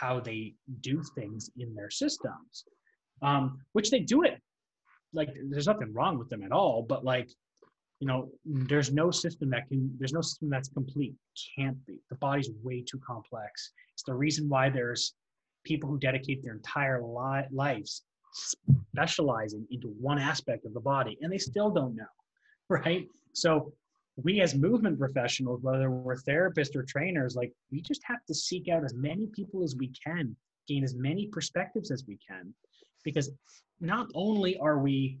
[0.00, 2.64] how they do things in their systems,
[3.22, 4.40] um, which they do it.
[5.14, 7.30] Like there's nothing wrong with them at all, but like,
[8.00, 11.14] you know, there's no system that can, there's no system that's complete.
[11.56, 12.00] Can't be.
[12.10, 13.72] The body's way too complex.
[13.94, 15.14] It's the reason why there's
[15.68, 18.02] people who dedicate their entire li- lives
[18.32, 22.04] specializing into one aspect of the body and they still don't know
[22.70, 23.06] right?
[23.32, 23.72] So
[24.24, 28.68] we as movement professionals whether we're therapists or trainers like we just have to seek
[28.68, 30.34] out as many people as we can
[30.66, 32.52] gain as many perspectives as we can
[33.04, 33.30] because
[33.80, 35.18] not only are we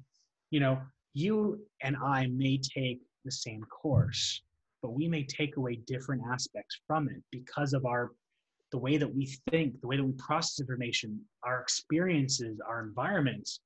[0.50, 0.78] you know
[1.14, 4.42] you and i may take the same course
[4.82, 8.10] but we may take away different aspects from it because of our
[8.70, 13.60] the way that we think, the way that we process information, our experiences, our environments.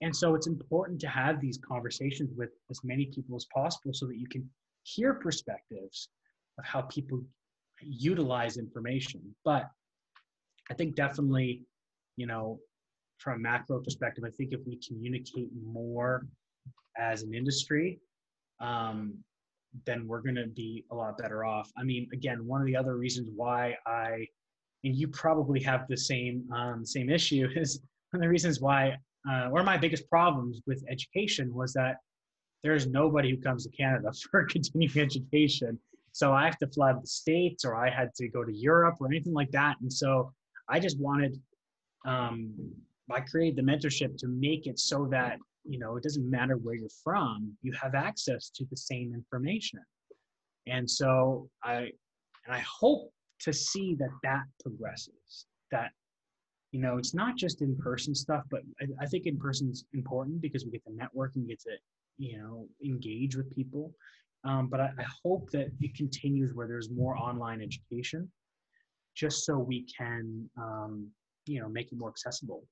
[0.00, 4.06] And so it's important to have these conversations with as many people as possible so
[4.06, 4.48] that you can
[4.82, 6.08] hear perspectives
[6.58, 7.22] of how people
[7.80, 9.20] utilize information.
[9.44, 9.68] But
[10.70, 11.62] I think definitely,
[12.16, 12.58] you know,
[13.18, 16.26] from a macro perspective, I think if we communicate more
[16.98, 17.98] as an industry,
[18.60, 19.14] um,
[19.84, 21.70] then we're going to be a lot better off.
[21.76, 24.26] I mean, again, one of the other reasons why I
[24.86, 28.96] and you probably have the same um, same issue is one of the reasons why
[29.30, 31.96] uh, one of my biggest problems with education was that
[32.62, 35.78] there's nobody who comes to Canada for continuing education.
[36.12, 38.96] So I have to fly to the States or I had to go to Europe
[39.00, 39.76] or anything like that.
[39.82, 40.32] And so
[40.68, 41.38] I just wanted,
[42.06, 42.54] um,
[43.10, 46.74] I created the mentorship to make it so that, you know, it doesn't matter where
[46.74, 49.80] you're from, you have access to the same information.
[50.66, 51.90] And so I,
[52.46, 55.90] and I hope to see that that progresses that
[56.72, 60.40] you know it's not just in person stuff but I, I think in person's important
[60.40, 61.70] because we get to network and get to
[62.18, 63.92] you know engage with people.
[64.44, 68.30] Um, but I, I hope that it continues where there's more online education
[69.16, 71.08] just so we can um,
[71.46, 72.64] you know make it more accessible.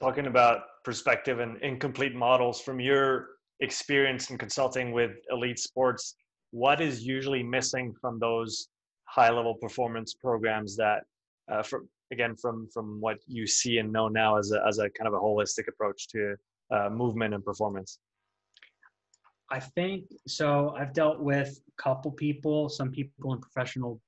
[0.00, 3.28] Talking about perspective and incomplete models from your
[3.60, 6.14] experience in consulting with elite sports
[6.50, 8.68] what is usually missing from those
[9.06, 11.04] high level performance programs that
[11.50, 14.88] uh, from again from from what you see and know now as a, as a
[14.90, 16.36] kind of a holistic approach to
[16.70, 17.98] uh, movement and performance?
[19.50, 24.00] I think so i've dealt with a couple people some people in professional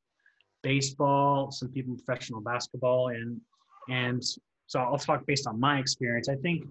[0.65, 3.41] baseball some people in professional basketball and
[3.89, 4.21] and
[4.67, 6.29] so i'll talk based on my experience.
[6.29, 6.65] I think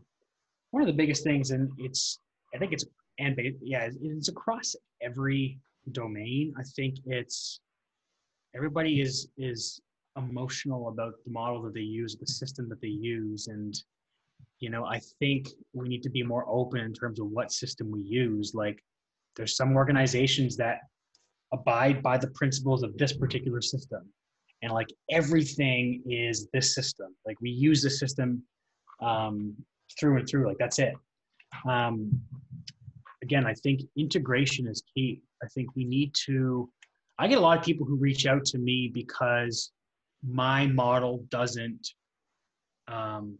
[0.71, 2.19] one of the biggest things and it's
[2.53, 2.85] i think it's
[3.19, 5.59] and yeah it's across every
[5.91, 6.53] domain.
[6.57, 7.61] I think it's
[8.58, 9.80] everybody is is
[10.17, 13.74] emotional about the model that they use, the system that they use, and
[14.60, 17.91] you know, I think we need to be more open in terms of what system
[17.91, 18.54] we use.
[18.56, 18.84] Like,
[19.36, 20.80] there's some organizations that
[21.54, 24.04] abide by the principles of this particular system,
[24.63, 27.15] and like everything is this system.
[27.26, 28.41] Like we use the system
[29.02, 29.56] um,
[30.00, 30.48] through and through.
[30.48, 30.93] Like that's it.
[31.70, 32.20] Um,
[33.22, 35.22] again, I think integration is key.
[35.43, 36.70] I think we need to
[37.19, 39.71] I get a lot of people who reach out to me because
[40.25, 41.88] my model doesn't,
[42.88, 43.38] um,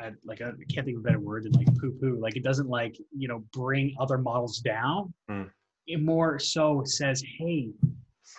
[0.00, 2.18] I, like I can't think of a better word than like poo poo.
[2.20, 5.12] Like it doesn't like you know bring other models down.
[5.30, 5.50] Mm.
[5.86, 7.70] It more so says, hey,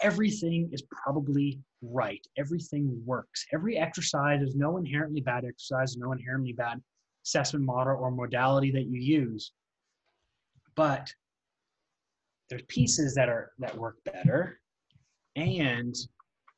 [0.01, 2.25] everything is probably right.
[2.37, 3.45] Everything works.
[3.53, 6.81] Every exercise is no inherently bad exercise, no inherently bad
[7.25, 9.51] assessment model or modality that you use.
[10.75, 11.13] But
[12.49, 14.59] there's pieces that are that work better
[15.35, 15.95] and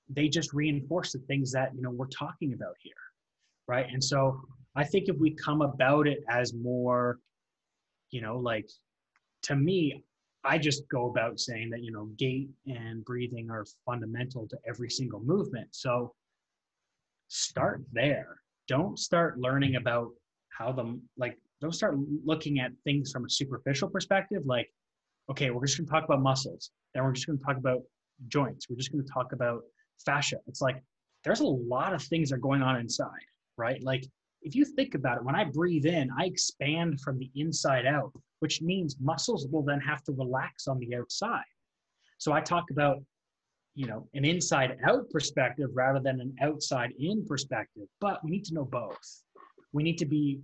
[0.09, 2.93] they just reinforce the things that you know we're talking about here
[3.67, 3.87] right?
[3.91, 4.41] And so
[4.75, 7.19] i think if we come about it as more
[8.11, 8.69] you know like
[9.43, 10.03] to me
[10.43, 14.89] i just go about saying that you know gait and breathing are fundamental to every
[14.89, 15.67] single movement.
[15.71, 16.13] So
[17.27, 18.37] start there.
[18.67, 20.11] Don't start learning about
[20.49, 24.69] how the like don't start looking at things from a superficial perspective like
[25.29, 26.71] okay, we're just going to talk about muscles.
[26.93, 27.81] Then we're just going to talk about
[28.27, 28.67] joints.
[28.69, 29.61] We're just going to talk about
[30.05, 30.37] fascia.
[30.47, 30.81] It's like
[31.23, 33.09] there's a lot of things that are going on inside,
[33.57, 33.81] right?
[33.83, 34.05] Like
[34.41, 38.11] if you think about it, when I breathe in, I expand from the inside out,
[38.39, 41.43] which means muscles will then have to relax on the outside.
[42.17, 43.03] So I talk about,
[43.73, 48.45] you know, an inside out perspective rather than an outside in perspective, but we need
[48.45, 49.23] to know both.
[49.73, 50.39] We need to be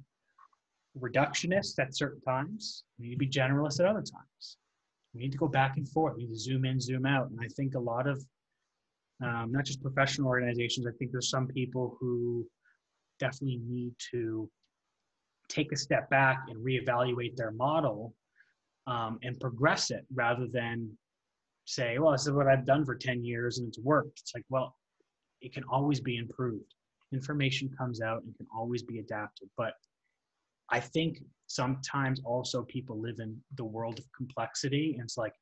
[0.99, 2.83] reductionist at certain times.
[2.99, 4.57] We need to be generalist at other times
[5.13, 6.15] we need to go back and forth.
[6.15, 7.29] We need to zoom in, zoom out.
[7.29, 8.23] And I think a lot of,
[9.23, 12.47] um, not just professional organizations, I think there's some people who
[13.19, 14.49] definitely need to
[15.49, 18.13] take a step back and reevaluate their model
[18.87, 20.89] um, and progress it rather than
[21.65, 24.19] say, well, this is what I've done for 10 years and it's worked.
[24.21, 24.75] It's like, well,
[25.41, 26.73] it can always be improved.
[27.13, 29.49] Information comes out and can always be adapted.
[29.57, 29.73] But
[30.69, 31.19] I think
[31.55, 34.95] sometimes also people live in the world of complexity.
[34.95, 35.33] And it's like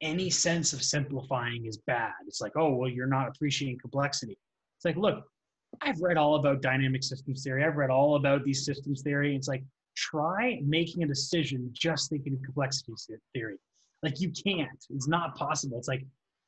[0.00, 2.12] any sense of simplifying is bad.
[2.26, 4.38] It's like, oh, well, you're not appreciating complexity.
[4.76, 5.24] It's like, look,
[5.80, 7.64] I've read all about dynamic systems theory.
[7.64, 9.34] I've read all about these systems theory.
[9.34, 9.64] It's like,
[9.96, 12.92] try making a decision just thinking of complexity
[13.32, 13.56] theory.
[14.02, 14.84] Like you can't.
[14.90, 15.78] It's not possible.
[15.78, 16.04] It's like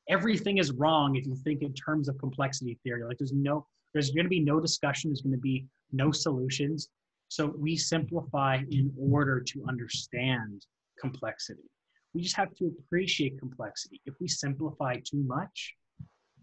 [0.09, 3.03] everything is wrong if you think in terms of complexity theory.
[3.03, 5.09] Like there's no, there's going to be no discussion.
[5.09, 6.89] There's going to be no solutions.
[7.29, 10.65] So we simplify in order to understand
[10.99, 11.69] complexity.
[12.13, 14.01] We just have to appreciate complexity.
[14.05, 15.75] If we simplify too much,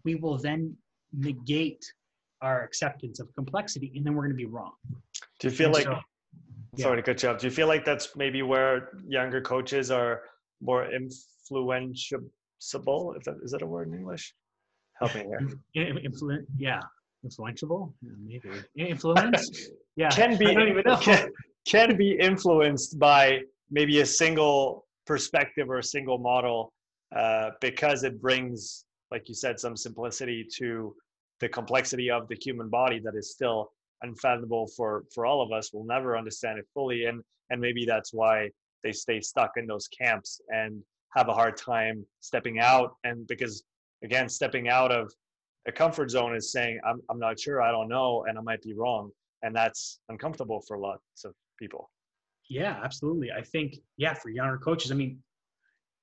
[0.03, 0.75] we will then
[1.11, 1.83] negate
[2.41, 4.73] our acceptance of complexity, and then we're going to be wrong.
[5.39, 5.85] Do you feel and like?
[5.85, 5.99] So,
[6.77, 7.39] sorry to cut you off.
[7.39, 10.21] Do you feel like that's maybe where younger coaches are
[10.61, 12.19] more influential?
[12.59, 14.33] Is that, is that a word in English?
[14.99, 15.49] Help me here.
[15.75, 16.81] Influ- yeah,
[17.25, 17.93] influential.
[18.01, 19.71] Maybe influenced.
[19.97, 20.53] Yeah, can be
[21.03, 21.29] can,
[21.65, 23.39] can be influenced by
[23.71, 26.73] maybe a single perspective or a single model
[27.15, 30.93] uh, because it brings, like you said, some simplicity to
[31.39, 35.71] the complexity of the human body that is still unfathomable for for all of us
[35.73, 38.49] we'll never understand it fully and and maybe that's why
[38.83, 40.81] they stay stuck in those camps and
[41.15, 43.63] have a hard time stepping out and because
[44.03, 45.11] again stepping out of
[45.67, 48.61] a comfort zone is saying I'm, I'm not sure i don't know and i might
[48.61, 49.11] be wrong
[49.43, 51.89] and that's uncomfortable for lots of people.
[52.49, 53.31] Yeah absolutely.
[53.31, 55.19] I think yeah for younger coaches i mean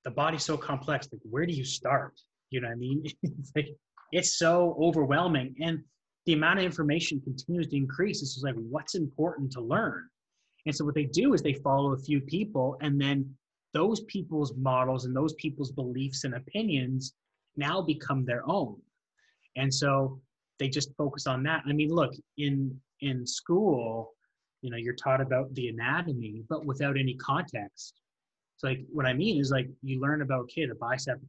[0.03, 2.19] the body's so complex like where do you start?
[2.49, 3.03] You know what i mean?
[3.23, 3.69] It's like
[4.11, 5.79] it's so overwhelming and
[6.25, 8.21] the amount of information continues to increase.
[8.21, 10.07] It's just like what's important to learn?
[10.65, 13.29] And so what they do is they follow a few people and then
[13.73, 17.15] those people's models and those people's beliefs and opinions
[17.57, 18.77] now become their own
[19.55, 20.19] and so
[20.59, 21.63] they just focus on that.
[21.67, 24.13] I mean look in in school
[24.61, 27.95] you know you're taught about the anatomy but without any context.
[28.57, 31.19] So like what i mean is like you learn about okay the bicep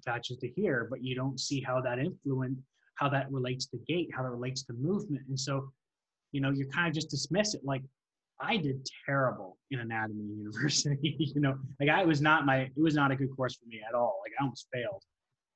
[0.00, 2.60] attaches to here but you don't see how that influence
[2.94, 5.24] how that relates to gait how that relates to movement.
[5.28, 5.70] And so
[6.32, 7.82] you know you kind of just dismiss it like
[8.40, 11.58] i did terrible in anatomy university you know?
[11.80, 14.20] Like i was not my it was not a good course for me at all.
[14.24, 15.02] Like i almost failed.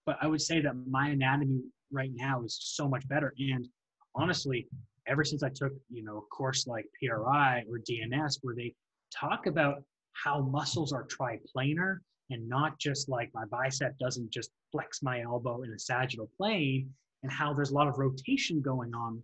[0.07, 3.69] But i would say that my anatomy right now is so much better and
[4.15, 4.67] honestly
[5.07, 8.75] ever since i took you know a course like pri or dns where they
[9.15, 11.99] talk about how muscles are triplanar
[12.31, 16.91] and not just like my bicep doesn't just flex my elbow in a sagittal plane
[17.23, 19.23] and how there's a lot of rotation going on.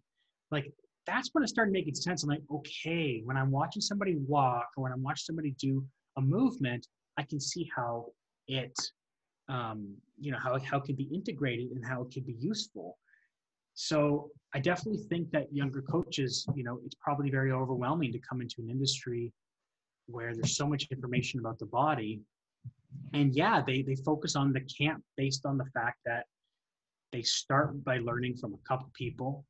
[0.50, 0.72] Like
[1.06, 2.22] that's when it started making sense.
[2.22, 5.84] I'm like, okay, when I'm watching somebody walk or when I'm watching somebody do
[6.16, 8.06] a movement, I can see how
[8.46, 8.76] it,
[9.48, 12.98] um, you know, how, how it can be integrated and how it can be useful.
[13.74, 18.40] So I definitely think that younger coaches, you know, it's probably very overwhelming to come
[18.40, 19.32] into an industry
[20.06, 22.20] where there's so much information about the body.
[23.12, 26.24] And yeah they they focus on the camp based on the fact that
[27.12, 29.44] they start by learning from a couple people.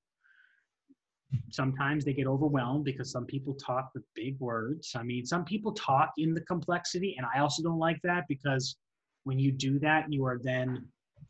[1.50, 4.92] Sometimes they get overwhelmed because some people talk with big words.
[4.96, 8.76] I mean some people talk in the complexity and i also don't like that because
[9.24, 10.84] when you do that you are then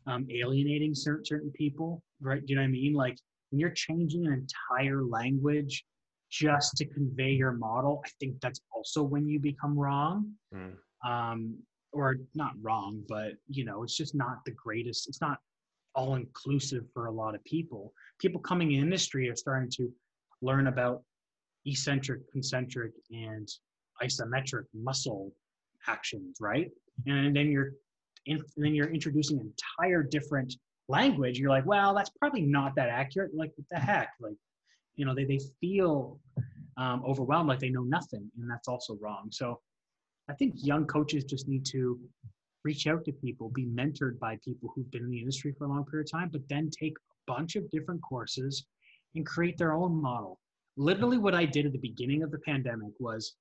[0.07, 3.17] um, alienating certain certain people right do you know what i mean like
[3.51, 5.83] when you're changing an entire language
[6.29, 10.73] just to convey your model i think that's also when you become wrong mm.
[11.05, 11.55] um,
[11.91, 15.07] or not wrong, but you know, it's just not the greatest.
[15.07, 15.39] It's not
[15.95, 17.93] all inclusive for a lot of people.
[18.19, 19.91] People coming in industry are starting to
[20.41, 21.01] learn about
[21.65, 23.47] eccentric, concentric, and
[24.01, 25.31] isometric muscle
[25.87, 26.69] actions, right?
[27.05, 27.73] And then you're
[28.25, 30.55] in, then you're introducing an entire different
[30.87, 31.39] language.
[31.39, 33.31] You're like, well, that's probably not that accurate.
[33.33, 34.09] Like, what the heck?
[34.19, 34.35] Like,
[34.95, 36.19] you know, they they feel
[36.77, 39.29] um, overwhelmed, like they know nothing, and that's also wrong.
[39.31, 39.59] So
[40.29, 41.99] I think young coaches just need to
[42.63, 45.69] reach out to people, be mentored by people who've been in the industry for a
[45.69, 48.65] long period of time, but then take a bunch of different courses
[49.15, 50.39] and create their own model.
[50.77, 53.35] Literally, what I did at the beginning of the pandemic was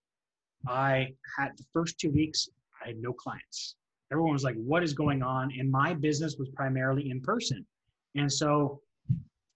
[0.66, 2.48] I had the first two weeks,
[2.84, 3.76] I had no clients.
[4.10, 5.52] Everyone was like, What is going on?
[5.58, 7.66] And my business was primarily in person.
[8.14, 8.80] And so,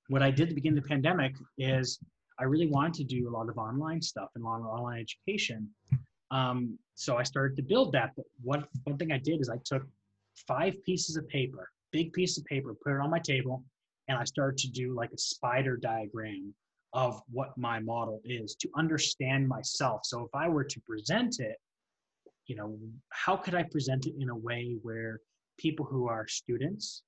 [0.09, 1.99] what I did beginning of the pandemic is
[2.39, 5.01] I really wanted to do a lot of online stuff and a lot of online
[5.01, 5.69] education.
[6.31, 8.11] Um, so I started to build that.
[8.17, 9.87] But one, one thing I did is I took
[10.47, 13.65] five pieces of paper, big piece of paper, put it on my table,
[14.09, 16.55] and I started to do like a spider diagram
[16.93, 20.03] of what my model is to understand myself.
[20.05, 21.57] So if I were to present it,
[22.47, 22.79] you know,
[23.11, 25.21] how could I present it in a way where
[25.59, 27.03] people who are students,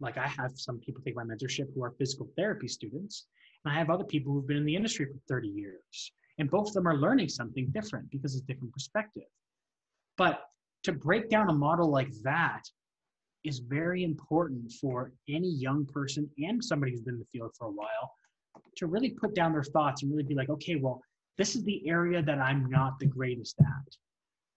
[0.00, 3.26] like I have some people take my mentorship who are physical therapy students,
[3.64, 6.12] and I have other people who've been in the industry for 30 years.
[6.38, 9.28] And both of them are learning something different because it's different perspective.
[10.16, 10.42] But
[10.84, 12.62] to break down a model like that
[13.44, 17.68] is very important for any young person and somebody who's been in the field for
[17.68, 18.12] a while
[18.76, 21.02] to really put down their thoughts and really be like, okay, well,
[21.38, 23.96] this is the area that I'm not the greatest at.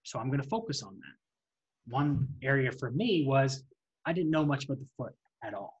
[0.02, 1.92] So I'm going to focus on that.
[1.92, 3.62] One area for me was
[4.06, 5.80] I didn't know much about the foot at all.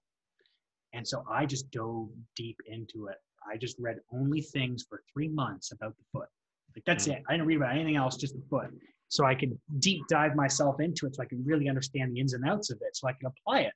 [0.92, 3.16] And so I just dove deep into it.
[3.50, 6.28] I just read only things for three months about the foot.
[6.74, 7.16] Like that's mm.
[7.16, 7.22] it.
[7.28, 8.70] I didn't read about anything else, just the foot.
[9.08, 12.32] So I could deep dive myself into it so I can really understand the ins
[12.32, 13.72] and outs of it so I can apply it.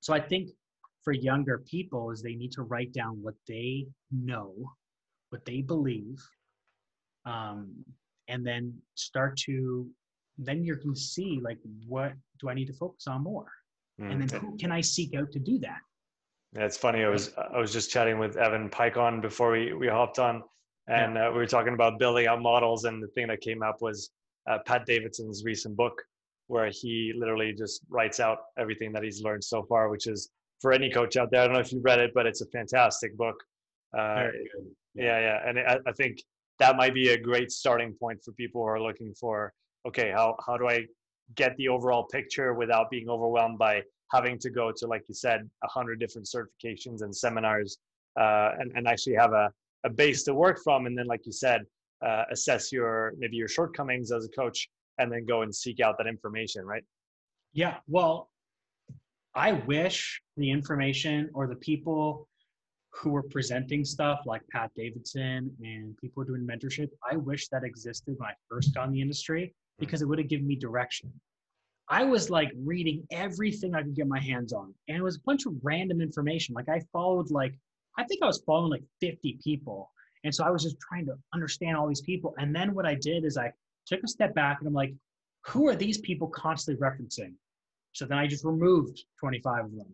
[0.00, 0.50] So I think
[1.06, 4.52] for younger people is they need to write down what they know,
[5.30, 6.20] what they believe,
[7.24, 7.72] um,
[8.26, 9.88] and then start to
[10.36, 13.46] then you're going to see like what do I need to focus on more,
[14.00, 14.10] mm.
[14.10, 15.78] and then who can I seek out to do that.
[16.56, 17.04] Yeah, it's funny.
[17.04, 20.42] I was I was just chatting with Evan Picon before we we hopped on,
[20.88, 23.76] and uh, we were talking about building out models, and the thing that came up
[23.80, 24.10] was
[24.50, 26.02] uh, Pat Davidson's recent book,
[26.48, 30.30] where he literally just writes out everything that he's learned so far, which is
[30.60, 31.42] for any coach out there.
[31.42, 33.36] I don't know if you read it, but it's a fantastic book.
[33.96, 34.28] Uh,
[34.94, 36.22] yeah, yeah, and I, I think
[36.58, 39.52] that might be a great starting point for people who are looking for
[39.86, 40.86] okay, how how do I
[41.34, 43.82] get the overall picture without being overwhelmed by
[44.12, 47.78] having to go to like you said a hundred different certifications and seminars
[48.20, 49.50] uh, and, and actually have a,
[49.84, 51.62] a base to work from and then like you said
[52.06, 55.96] uh, assess your maybe your shortcomings as a coach and then go and seek out
[55.98, 56.84] that information right
[57.52, 58.30] yeah well
[59.36, 62.28] i wish the information or the people
[62.92, 68.14] who were presenting stuff like pat davidson and people doing mentorship i wish that existed
[68.18, 71.12] when i first got in the industry because it would have given me direction
[71.88, 74.74] I was like reading everything I could get my hands on.
[74.88, 76.54] And it was a bunch of random information.
[76.54, 77.54] Like I followed like,
[77.96, 79.90] I think I was following like 50 people.
[80.24, 82.34] And so I was just trying to understand all these people.
[82.38, 83.52] And then what I did is I
[83.86, 84.94] took a step back and I'm like,
[85.46, 87.34] who are these people constantly referencing?
[87.96, 89.86] So then I just removed 25 of them.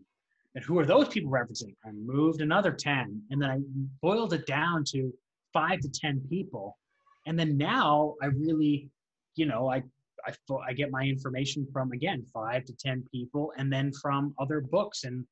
[0.55, 1.75] And who are those people referencing?
[1.85, 3.23] I moved another 10.
[3.31, 3.59] And then I
[4.01, 5.11] boiled it down to
[5.51, 6.77] five to 10 people.
[7.25, 8.89] And then now I really,
[9.35, 9.83] you know, I
[10.25, 10.33] I,
[10.67, 15.03] I get my information from again five to ten people and then from other books
[15.03, 15.25] and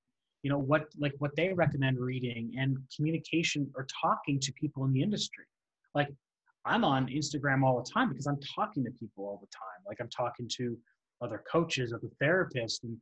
[0.43, 4.91] you know what like what they recommend reading and communication or talking to people in
[4.91, 5.45] the industry
[5.95, 6.09] like
[6.65, 9.97] i'm on instagram all the time because i'm talking to people all the time like
[10.01, 10.77] i'm talking to
[11.21, 12.97] other coaches other therapists and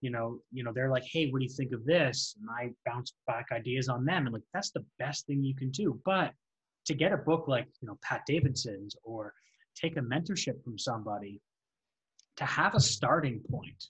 [0.00, 2.36] you know you know they're like hey what do you think of this?
[2.40, 5.70] And i bounce back ideas on them and like that's the best thing you can
[5.70, 6.00] do.
[6.04, 6.32] But
[6.86, 9.32] to get a book like you know pat davidson's or
[9.74, 11.40] take a mentorship from somebody
[12.36, 13.84] to have a starting point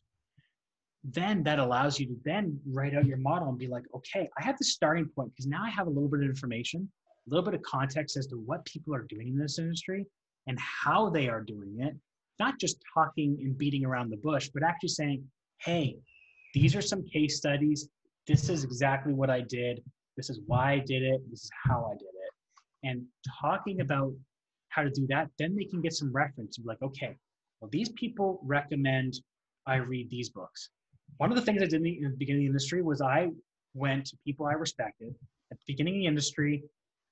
[1.04, 4.44] then that allows you to then write out your model and be like okay i
[4.44, 6.88] have the starting point because now i have a little bit of information
[7.26, 10.06] a little bit of context as to what people are doing in this industry
[10.46, 11.96] and how they are doing it
[12.42, 15.20] not just talking and beating around the bush but actually saying
[15.66, 15.86] hey
[16.54, 17.88] these are some case studies
[18.30, 19.74] this is exactly what i did
[20.16, 22.32] this is why i did it this is how i did it
[22.84, 23.04] and
[23.40, 24.12] talking about
[24.72, 26.56] how to do that, then they can get some reference.
[26.56, 27.16] and Be like, okay,
[27.60, 29.14] well, these people recommend
[29.66, 30.70] I read these books.
[31.18, 33.00] One of the things I did in the, in the beginning of the industry was
[33.00, 33.28] I
[33.74, 35.14] went to people I respected
[35.52, 36.64] at the beginning of the industry.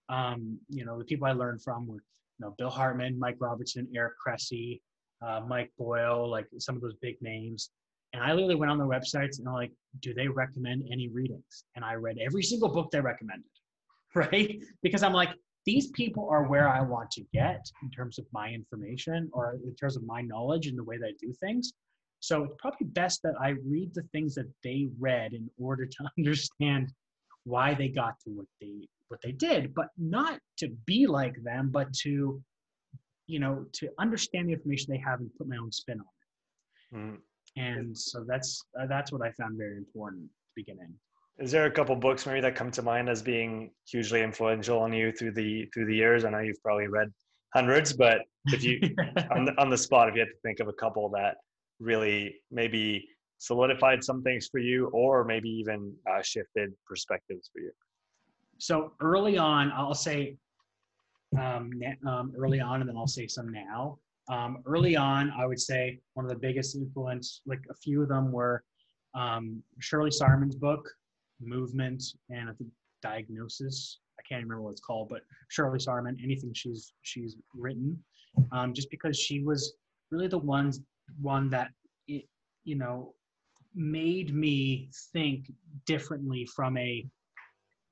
[0.09, 3.87] Um, you know, the people I learned from were, you know, Bill Hartman, Mike Robertson,
[3.95, 4.81] Eric Cressey,
[5.23, 7.71] uh, Mike Boyle, like some of those big names.
[8.13, 11.65] And I literally went on their websites and I'm like, do they recommend any readings?
[11.77, 13.51] And I read every single book they recommended,
[14.15, 14.61] right?
[14.83, 15.31] Because I'm like,
[15.67, 19.75] these people are where I want to get in terms of my information or in
[19.77, 21.73] terms of my knowledge and the way that I do things.
[22.21, 26.05] So it's probably best that I read the things that they read in order to
[26.19, 26.93] understand
[27.45, 31.71] why they got to what they what they did, but not to be like them,
[31.73, 32.41] but to
[33.31, 36.97] you know to understand the information they have and put my own spin on it.
[36.97, 37.19] Mm.
[37.57, 40.93] And so that's uh, that's what I found very important to begin in
[41.41, 44.93] is there a couple books maybe that come to mind as being hugely influential on
[44.93, 46.25] you through the through the years?
[46.25, 47.09] I know you've probably read
[47.55, 48.79] hundreds, but if you
[49.35, 51.37] on the on the spot, if you had to think of a couple that
[51.81, 53.09] really maybe
[53.39, 57.73] solidified some things for you, or maybe even uh, shifted perspectives for you.
[58.59, 60.37] So early on, I'll say
[61.39, 61.71] um,
[62.07, 63.99] um, early on, and then I'll say some now.
[64.29, 68.09] Um, early on, I would say one of the biggest influence, like a few of
[68.09, 68.63] them were
[69.15, 70.89] um, Shirley Sahrmann's book,
[71.41, 72.71] movement and I think
[73.03, 73.99] diagnosis.
[74.19, 77.99] I can't remember what it's called, but Shirley Sahrmann, anything she's she's written.
[78.53, 79.75] um, just because she was
[80.11, 80.73] really the one
[81.21, 81.69] one that
[82.07, 82.25] it,
[82.65, 83.15] you know
[83.75, 85.51] made me think
[85.87, 87.07] differently from a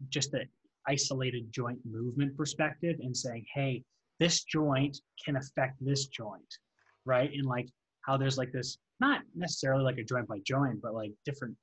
[0.09, 0.49] just an
[0.89, 3.83] isolated joint movement perspective and saying, hey,
[4.19, 6.55] this joint can affect this joint,
[7.05, 7.31] right?
[7.33, 7.69] And like
[8.07, 11.57] how there's like this, not necessarily like a joint by joint, but like different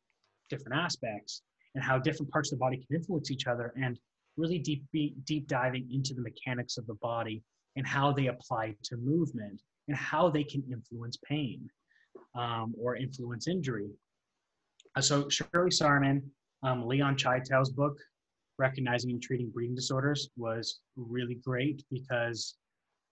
[0.49, 1.41] different aspects
[1.73, 3.99] and how different parts of the body can influence each other and
[4.37, 4.83] really deep
[5.25, 7.43] deep diving into the mechanics of the body
[7.75, 11.67] and how they apply to movement and how they can influence pain
[12.35, 13.89] um, or influence injury.
[14.95, 16.21] Uh, so Shirley Sahrmann,
[16.63, 17.97] um, Leon Chaitow's book,
[18.57, 22.55] Recognizing and Treating Breathing Disorders, was really great because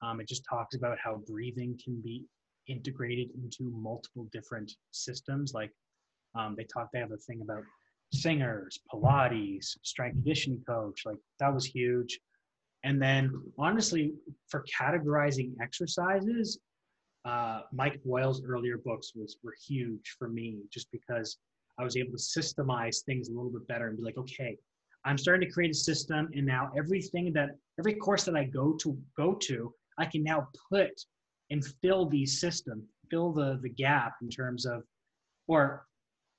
[0.01, 2.25] um, it just talks about how breathing can be
[2.67, 5.53] integrated into multiple different systems.
[5.53, 5.71] Like
[6.35, 7.63] um, they talk, they have a thing about
[8.13, 11.01] singers, Pilates, strength conditioning coach.
[11.05, 12.19] Like that was huge.
[12.83, 14.13] And then honestly,
[14.49, 16.59] for categorizing exercises,
[17.25, 21.37] uh, Mike Boyle's earlier books was were huge for me, just because
[21.79, 24.57] I was able to systemize things a little bit better and be like, okay,
[25.05, 28.73] I'm starting to create a system, and now everything that every course that I go
[28.73, 30.91] to go to, I can now put
[31.49, 34.83] and fill these systems, fill the the gap in terms of,
[35.47, 35.85] or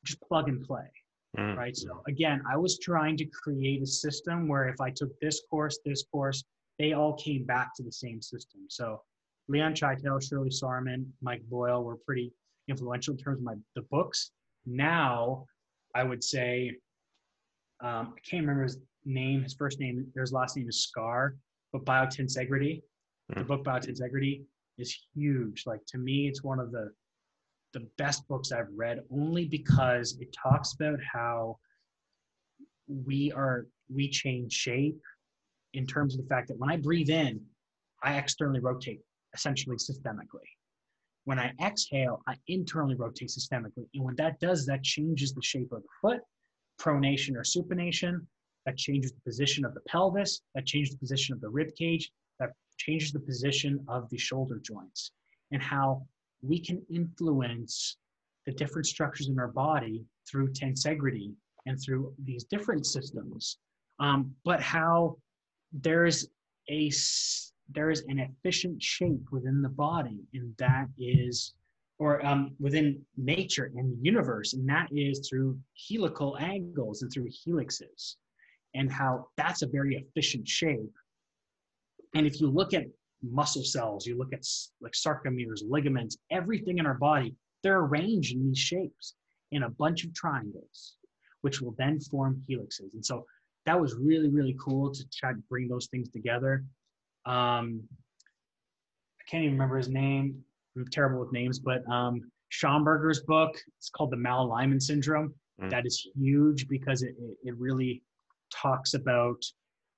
[0.05, 0.91] just plug and play.
[1.37, 1.59] Mm-hmm.
[1.59, 1.77] Right.
[1.77, 5.79] So again, I was trying to create a system where if I took this course,
[5.85, 6.45] this course,
[6.79, 8.63] they all came back to the same system.
[8.69, 9.03] So
[9.49, 12.33] Leon Chaitow, Shirley Sahrmann, Mike Boyle were pretty
[12.69, 14.31] influential in terms of my the books.
[14.65, 15.47] Now,
[15.95, 16.77] I would say
[17.81, 21.37] um, I can't remember his name, his first name, his last name is Scarr,
[21.73, 23.41] but Biotensegrity, mm-hmm.
[23.41, 24.43] the book Biotensegrity
[24.79, 25.65] is huge.
[25.67, 26.91] Like to me, it's one of the
[27.73, 31.59] the best books I've read only because it talks about how
[32.87, 35.01] we are we change shape
[35.73, 37.41] in terms of the fact that when I breathe in,
[38.03, 39.01] I externally rotate
[39.35, 40.49] essentially systemically.
[41.25, 43.89] When I exhale, I internally rotate systemically.
[43.95, 46.21] And when that does, that changes the shape of the foot,
[46.81, 48.27] pronation or supination,
[48.67, 52.11] that changes the position of the pelvis, that changes the position of the rib cage,
[52.41, 55.13] that changes the position of the shoulder joints,
[55.53, 56.07] and how
[56.43, 57.97] we can influence
[58.47, 61.33] the different structures in our body through tensegrity
[61.67, 63.59] and through these different systems.
[64.01, 65.17] Um, but how
[65.73, 66.29] there's
[66.71, 66.91] a
[67.71, 71.55] there is an efficient shape within the body, and that is,
[71.99, 77.29] or um, within nature and the universe, and that is through helical angles and through
[77.29, 78.17] helixes,
[78.75, 80.93] and how that's a very efficient shape.
[82.15, 82.85] And if you look at
[83.23, 84.45] muscle cells, you look at
[84.81, 89.15] like sarcomeres, ligaments, everything in our body, they're arranged in these shapes
[89.53, 90.97] in a bunch of triangles,
[91.43, 92.93] which will then form helixes.
[92.93, 93.25] And so
[93.67, 96.65] that was really, really cool to try to bring those things together.
[97.25, 97.83] Um,
[99.21, 100.45] I can't even remember his name.
[100.77, 102.21] I'm terrible with names, but um,
[102.53, 105.35] Schamberger's book, it's called The Malalignment Syndrome.
[105.61, 105.71] Mm.
[105.71, 108.03] That is huge because it, it really
[108.53, 109.43] talks about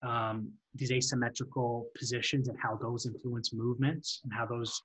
[0.02, 4.82] um, these asymmetrical positions and how those influence movements and how those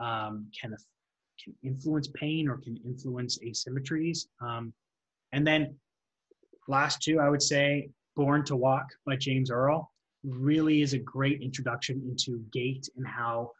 [0.00, 0.74] um, can
[1.42, 4.26] can influence pain or can influence asymmetries.
[4.42, 4.72] Um,
[5.32, 5.74] and then
[6.68, 9.90] last two, I would say, Born to Walk by James Earl
[10.22, 13.52] really is a great introduction into gait and how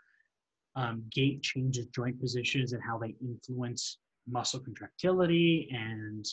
[0.76, 3.98] um, gait changes joint positions and how they influence
[4.28, 6.24] muscle contractility and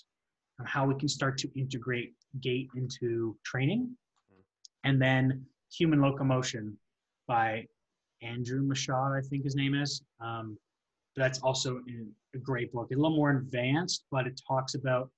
[0.66, 3.96] how we can start to integrate gait into training
[4.84, 6.78] and then Human Locomotion
[7.28, 7.66] by
[8.22, 10.02] Andrew Michaud, I think his name is.
[10.22, 10.58] Um,
[11.16, 11.82] that's also
[12.34, 12.88] a great book.
[12.90, 15.10] It's a little more advanced, but it talks about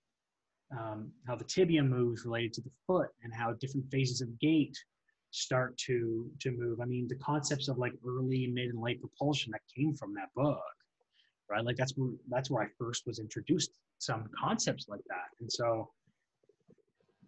[0.72, 4.76] um, how the tibia moves related to the foot and how different phases of gait
[5.32, 6.82] start to to move.
[6.82, 10.30] I mean, the concepts of like early, mid, and late propulsion that came from that
[10.36, 10.62] book,
[11.50, 11.64] right?
[11.64, 15.90] Like that's where that's where I first was introduced some concepts like that, and so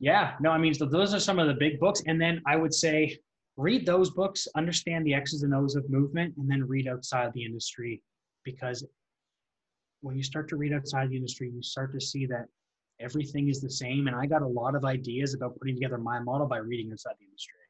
[0.01, 2.01] yeah, no, I mean, so those are some of the big books.
[2.07, 3.19] And then I would say
[3.55, 7.45] read those books, understand the X's and O's of movement, and then read outside the
[7.45, 8.01] industry
[8.43, 8.83] because
[10.01, 12.47] when you start to read outside the industry, you start to see that
[12.99, 14.07] everything is the same.
[14.07, 17.13] And I got a lot of ideas about putting together my model by reading outside
[17.19, 17.60] the industry.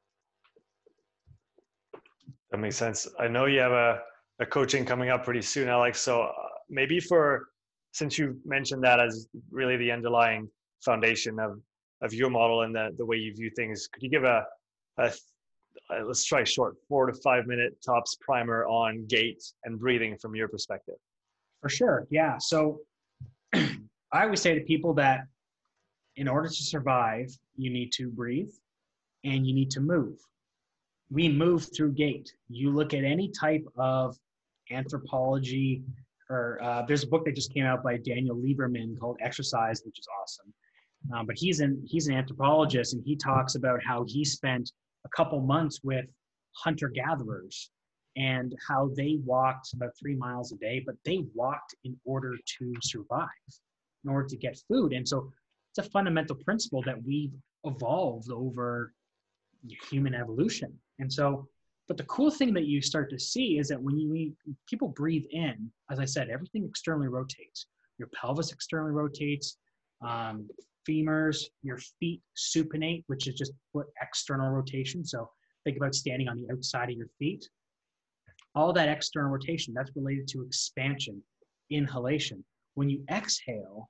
[2.51, 3.07] That makes sense.
[3.19, 3.99] I know you have a,
[4.39, 6.01] a coaching coming up pretty soon, Alex.
[6.01, 6.31] So uh,
[6.69, 7.47] maybe for,
[7.91, 10.49] since you mentioned that as really the underlying
[10.83, 11.59] foundation of
[12.01, 13.87] of your model and the, the way you view things.
[13.91, 14.43] Could you give a,
[14.97, 15.11] a,
[15.91, 20.35] a let's try short four to five minute tops primer on gait and breathing from
[20.35, 20.95] your perspective?
[21.61, 22.07] For sure.
[22.09, 22.37] Yeah.
[22.39, 22.79] So
[23.53, 23.69] I
[24.13, 25.21] always say to people that
[26.15, 28.51] in order to survive, you need to breathe
[29.23, 30.17] and you need to move.
[31.11, 32.31] We move through gait.
[32.49, 34.17] You look at any type of
[34.71, 35.83] anthropology,
[36.29, 39.99] or uh, there's a book that just came out by Daniel Lieberman called Exercise, which
[39.99, 40.53] is awesome.
[41.13, 44.71] Um, but he's an he's an anthropologist, and he talks about how he spent
[45.05, 46.05] a couple months with
[46.55, 47.69] hunter gatherers
[48.15, 52.73] and how they walked about three miles a day, but they walked in order to
[52.81, 53.27] survive,
[54.03, 54.93] in order to get food.
[54.93, 55.31] And so
[55.71, 57.31] it's a fundamental principle that we've
[57.63, 58.93] evolved over
[59.89, 60.73] human evolution.
[60.99, 61.47] And so,
[61.87, 64.33] but the cool thing that you start to see is that when you
[64.67, 67.67] people breathe in, as I said, everything externally rotates.
[67.97, 69.57] Your pelvis externally rotates,
[70.01, 70.47] um,
[70.87, 75.03] femurs, your feet supinate, which is just foot external rotation.
[75.05, 75.29] So
[75.63, 77.47] think about standing on the outside of your feet.
[78.55, 81.21] All that external rotation, that's related to expansion,
[81.69, 82.43] inhalation.
[82.73, 83.89] When you exhale,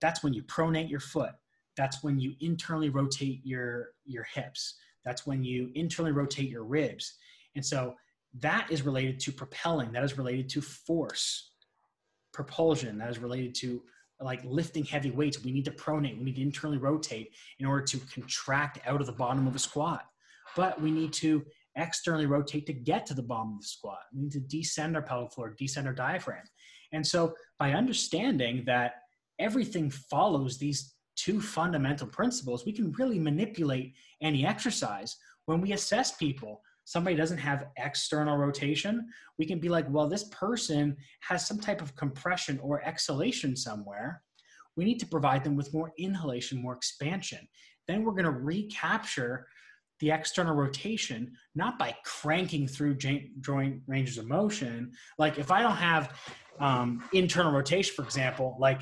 [0.00, 1.32] that's when you pronate your foot.
[1.76, 4.76] That's when you internally rotate your, your hips.
[5.04, 7.14] That's when you internally rotate your ribs.
[7.54, 7.94] And so
[8.40, 11.52] that is related to propelling, that is related to force,
[12.32, 13.82] propulsion, that is related to
[14.20, 15.42] like lifting heavy weights.
[15.42, 19.06] We need to pronate, we need to internally rotate in order to contract out of
[19.06, 20.04] the bottom of a squat.
[20.56, 21.44] But we need to
[21.76, 24.00] externally rotate to get to the bottom of the squat.
[24.12, 26.44] We need to descend our pelvic floor, descend our diaphragm.
[26.92, 28.94] And so by understanding that
[29.38, 35.16] everything follows these two fundamental principles, we can really manipulate any exercise.
[35.46, 39.08] When we assess people, somebody doesn't have external rotation,
[39.38, 44.22] we can be like, well, this person has some type of compression or exhalation somewhere.
[44.76, 47.46] We need to provide them with more inhalation, more expansion.
[47.86, 49.46] Then we're going to recapture
[50.00, 54.92] the external rotation, not by cranking through joint ranges of motion.
[55.18, 56.18] Like if I don't have
[56.58, 58.80] um, internal rotation, for example, like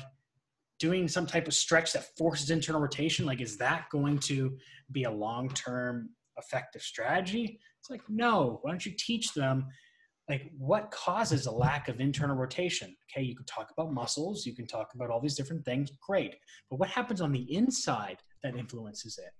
[0.79, 4.57] doing some type of stretch that forces internal rotation, like is that going to
[4.91, 7.59] be a long-term effective strategy?
[7.79, 9.67] It's like, no, why don't you teach them
[10.29, 12.95] like what causes a lack of internal rotation?
[13.11, 16.35] Okay, you can talk about muscles, you can talk about all these different things, great.
[16.69, 19.31] But what happens on the inside that influences it,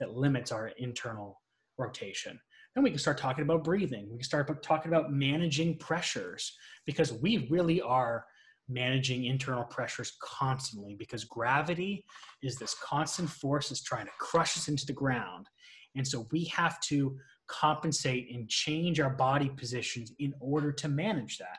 [0.00, 1.40] that limits our internal
[1.78, 2.38] rotation?
[2.74, 4.08] Then we can start talking about breathing.
[4.10, 8.24] We can start talking about managing pressures because we really are
[8.68, 12.04] managing internal pressures constantly because gravity
[12.42, 15.48] is this constant force that's trying to crush us into the ground.
[15.94, 21.38] And so we have to compensate and change our body positions in order to manage
[21.38, 21.58] that.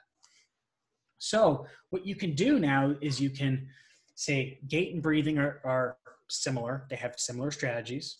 [1.19, 3.67] So what you can do now is you can
[4.15, 5.97] say gait and breathing are, are
[6.29, 6.85] similar.
[6.89, 8.17] They have similar strategies.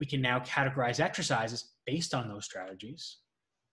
[0.00, 3.18] We can now categorize exercises based on those strategies.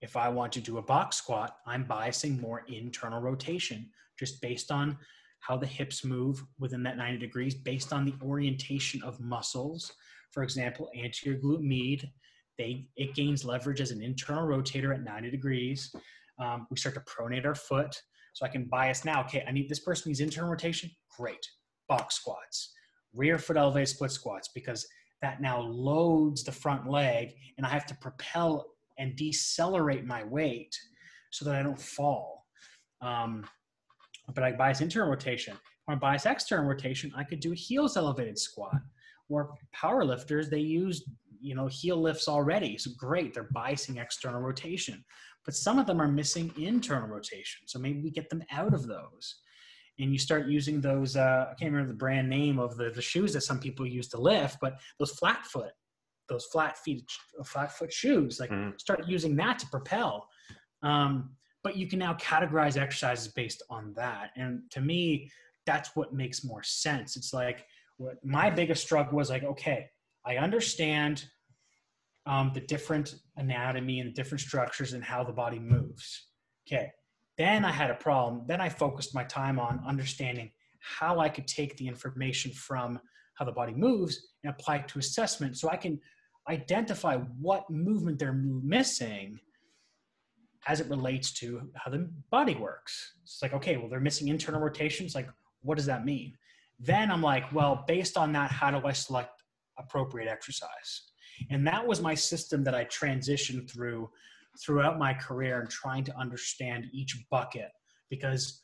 [0.02, 4.72] If I want to do a box squat, I'm biasing more internal rotation just based
[4.72, 4.98] on
[5.42, 9.92] how the hips move within that 90 degrees, based on the orientation of muscles.
[10.32, 12.10] For example, anterior glute med,
[12.58, 15.94] they, it gains leverage as an internal rotator at 90 degrees.
[16.40, 18.02] Um, we start to pronate our foot.
[18.34, 20.92] So I can bias now, okay, I need this person needs internal rotation.
[21.18, 21.46] Great.
[21.88, 22.74] Box squats,
[23.14, 24.86] rear foot elevated split squats, because
[25.22, 28.66] that now loads the front leg and I have to propel
[29.00, 30.78] and decelerate my weight
[31.32, 32.46] so that I don't fall.
[33.02, 33.46] Um,
[34.36, 35.58] but I bias internal rotation.
[35.86, 38.78] When I bias external rotation, I could do heels elevated squat.
[39.30, 41.04] Or power lifters, they use
[41.42, 42.78] you know heel lifts already.
[42.78, 45.04] So great, they're biasing external rotation.
[45.46, 47.62] But some of them are missing internal rotation.
[47.66, 49.42] So maybe we get them out of those.
[49.98, 53.02] And you start using those, uh, I can't remember the brand name of the, the
[53.02, 55.72] shoes that some people use to lift, but those flat foot
[56.30, 57.04] those flat feet,
[57.44, 58.40] flat foot shoes.
[58.40, 58.80] Like mm.
[58.80, 60.28] start using that to propel.
[60.84, 61.32] Um,
[61.64, 64.32] but you can now categorize exercises based on that.
[64.38, 65.30] And to me,
[65.66, 67.18] that's what makes more sense.
[67.18, 67.66] It's like
[67.98, 69.88] what my biggest struggle was like, okay,
[70.26, 71.26] I understand
[72.26, 76.28] um, the different anatomy and the different structures and how the body moves.
[76.68, 76.92] Okay.
[77.38, 78.44] Then I had a problem.
[78.48, 83.00] Then I focused my time on understanding how I could take the information from
[83.36, 86.00] how the body moves and apply it to assessment so I can
[86.50, 89.40] identify what movement they're missing
[90.68, 93.14] as it relates to how the body works.
[93.24, 95.16] It's like, okay, well, they're missing internal rotations.
[95.16, 95.30] Like,
[95.62, 96.34] what does that mean?
[96.80, 99.44] Then I'm like, well, based on that, how do I select
[99.78, 101.04] appropriate exercise?
[101.50, 104.10] And that was my system that I transitioned through
[104.60, 107.70] throughout my career and trying to understand each bucket
[108.10, 108.62] because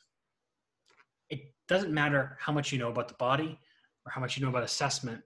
[1.30, 3.58] it doesn't matter how much you know about the body
[4.06, 5.22] or how much you know about assessment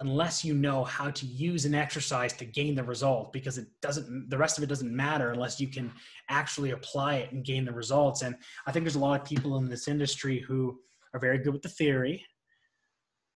[0.00, 4.28] unless you know how to use an exercise to gain the result because it doesn't
[4.30, 5.92] the rest of it doesn't matter unless you can
[6.28, 8.34] actually apply it and gain the results and
[8.66, 10.78] i think there's a lot of people in this industry who
[11.12, 12.24] are very good with the theory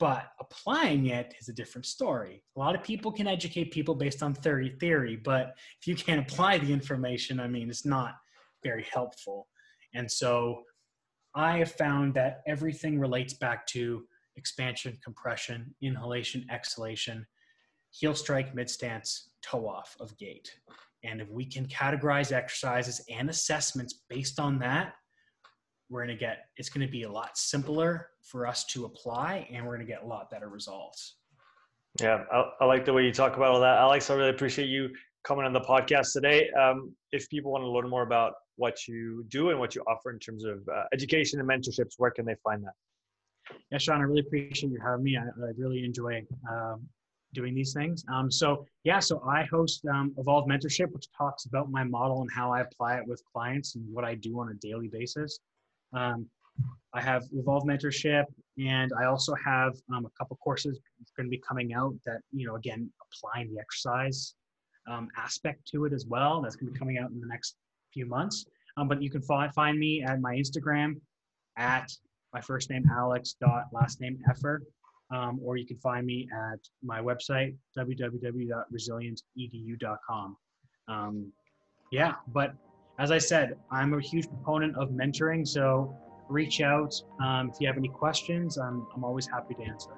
[0.01, 2.43] but applying it is a different story.
[2.57, 6.21] A lot of people can educate people based on theory, theory, but if you can't
[6.21, 8.17] apply the information, I mean, it's not
[8.63, 9.47] very helpful.
[9.95, 10.63] And so
[11.35, 14.05] I have found that everything relates back to
[14.37, 17.27] expansion, compression, inhalation, exhalation,
[17.91, 20.51] heel strike, mid stance, toe off of gait.
[21.05, 24.95] And if we can categorize exercises and assessments based on that,
[25.91, 29.47] we're going to get it's going to be a lot simpler for us to apply
[29.53, 31.17] and we're going to get a lot better results.
[32.01, 33.79] Yeah I, I, like the way you talk about all that.
[33.79, 34.89] Alex i really appreciate you
[35.25, 36.51] coming on the podcast today.
[36.61, 40.11] Um, if people want to learn more about what you do and what you offer
[40.11, 42.73] in terms of uh, education and mentorships where can they find that
[43.71, 46.83] yeah sean i really appreciate you having me i, I really enjoy um,
[47.33, 51.71] doing these things um, so yeah so i host um, evolve mentorship which talks about
[51.71, 54.55] my model and how i apply it with clients and what i do on a
[54.55, 55.41] daily basis
[55.93, 56.27] um,
[56.93, 58.25] I have Evolve Mentorship,
[58.59, 60.79] and I also have um, a couple courses
[61.17, 64.35] going to be coming out that, you know, again, applying the exercise
[64.89, 66.41] um, aspect to it as well.
[66.41, 67.57] That's going to be coming out in the next
[67.93, 68.47] few months.
[68.77, 71.01] Um, but you can find, find me at my Instagram
[71.57, 71.91] at
[72.35, 74.63] my first name Alex dot last name Effer,
[75.15, 80.37] um, or you can find me at my website www.resilienceedu.com.
[80.89, 81.33] Um,
[81.91, 82.55] yeah, but
[82.99, 85.47] as I said, I'm a huge proponent of mentoring.
[85.47, 85.97] So
[86.29, 88.57] reach out um, if you have any questions.
[88.59, 89.91] I'm, I'm always happy to answer.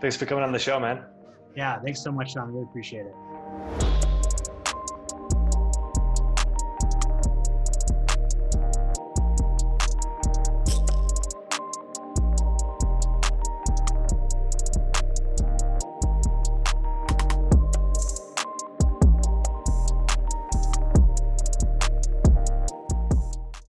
[0.00, 1.04] Thanks for coming on the show, man.
[1.56, 2.48] Yeah, thanks so much, Sean.
[2.48, 3.14] I really appreciate it.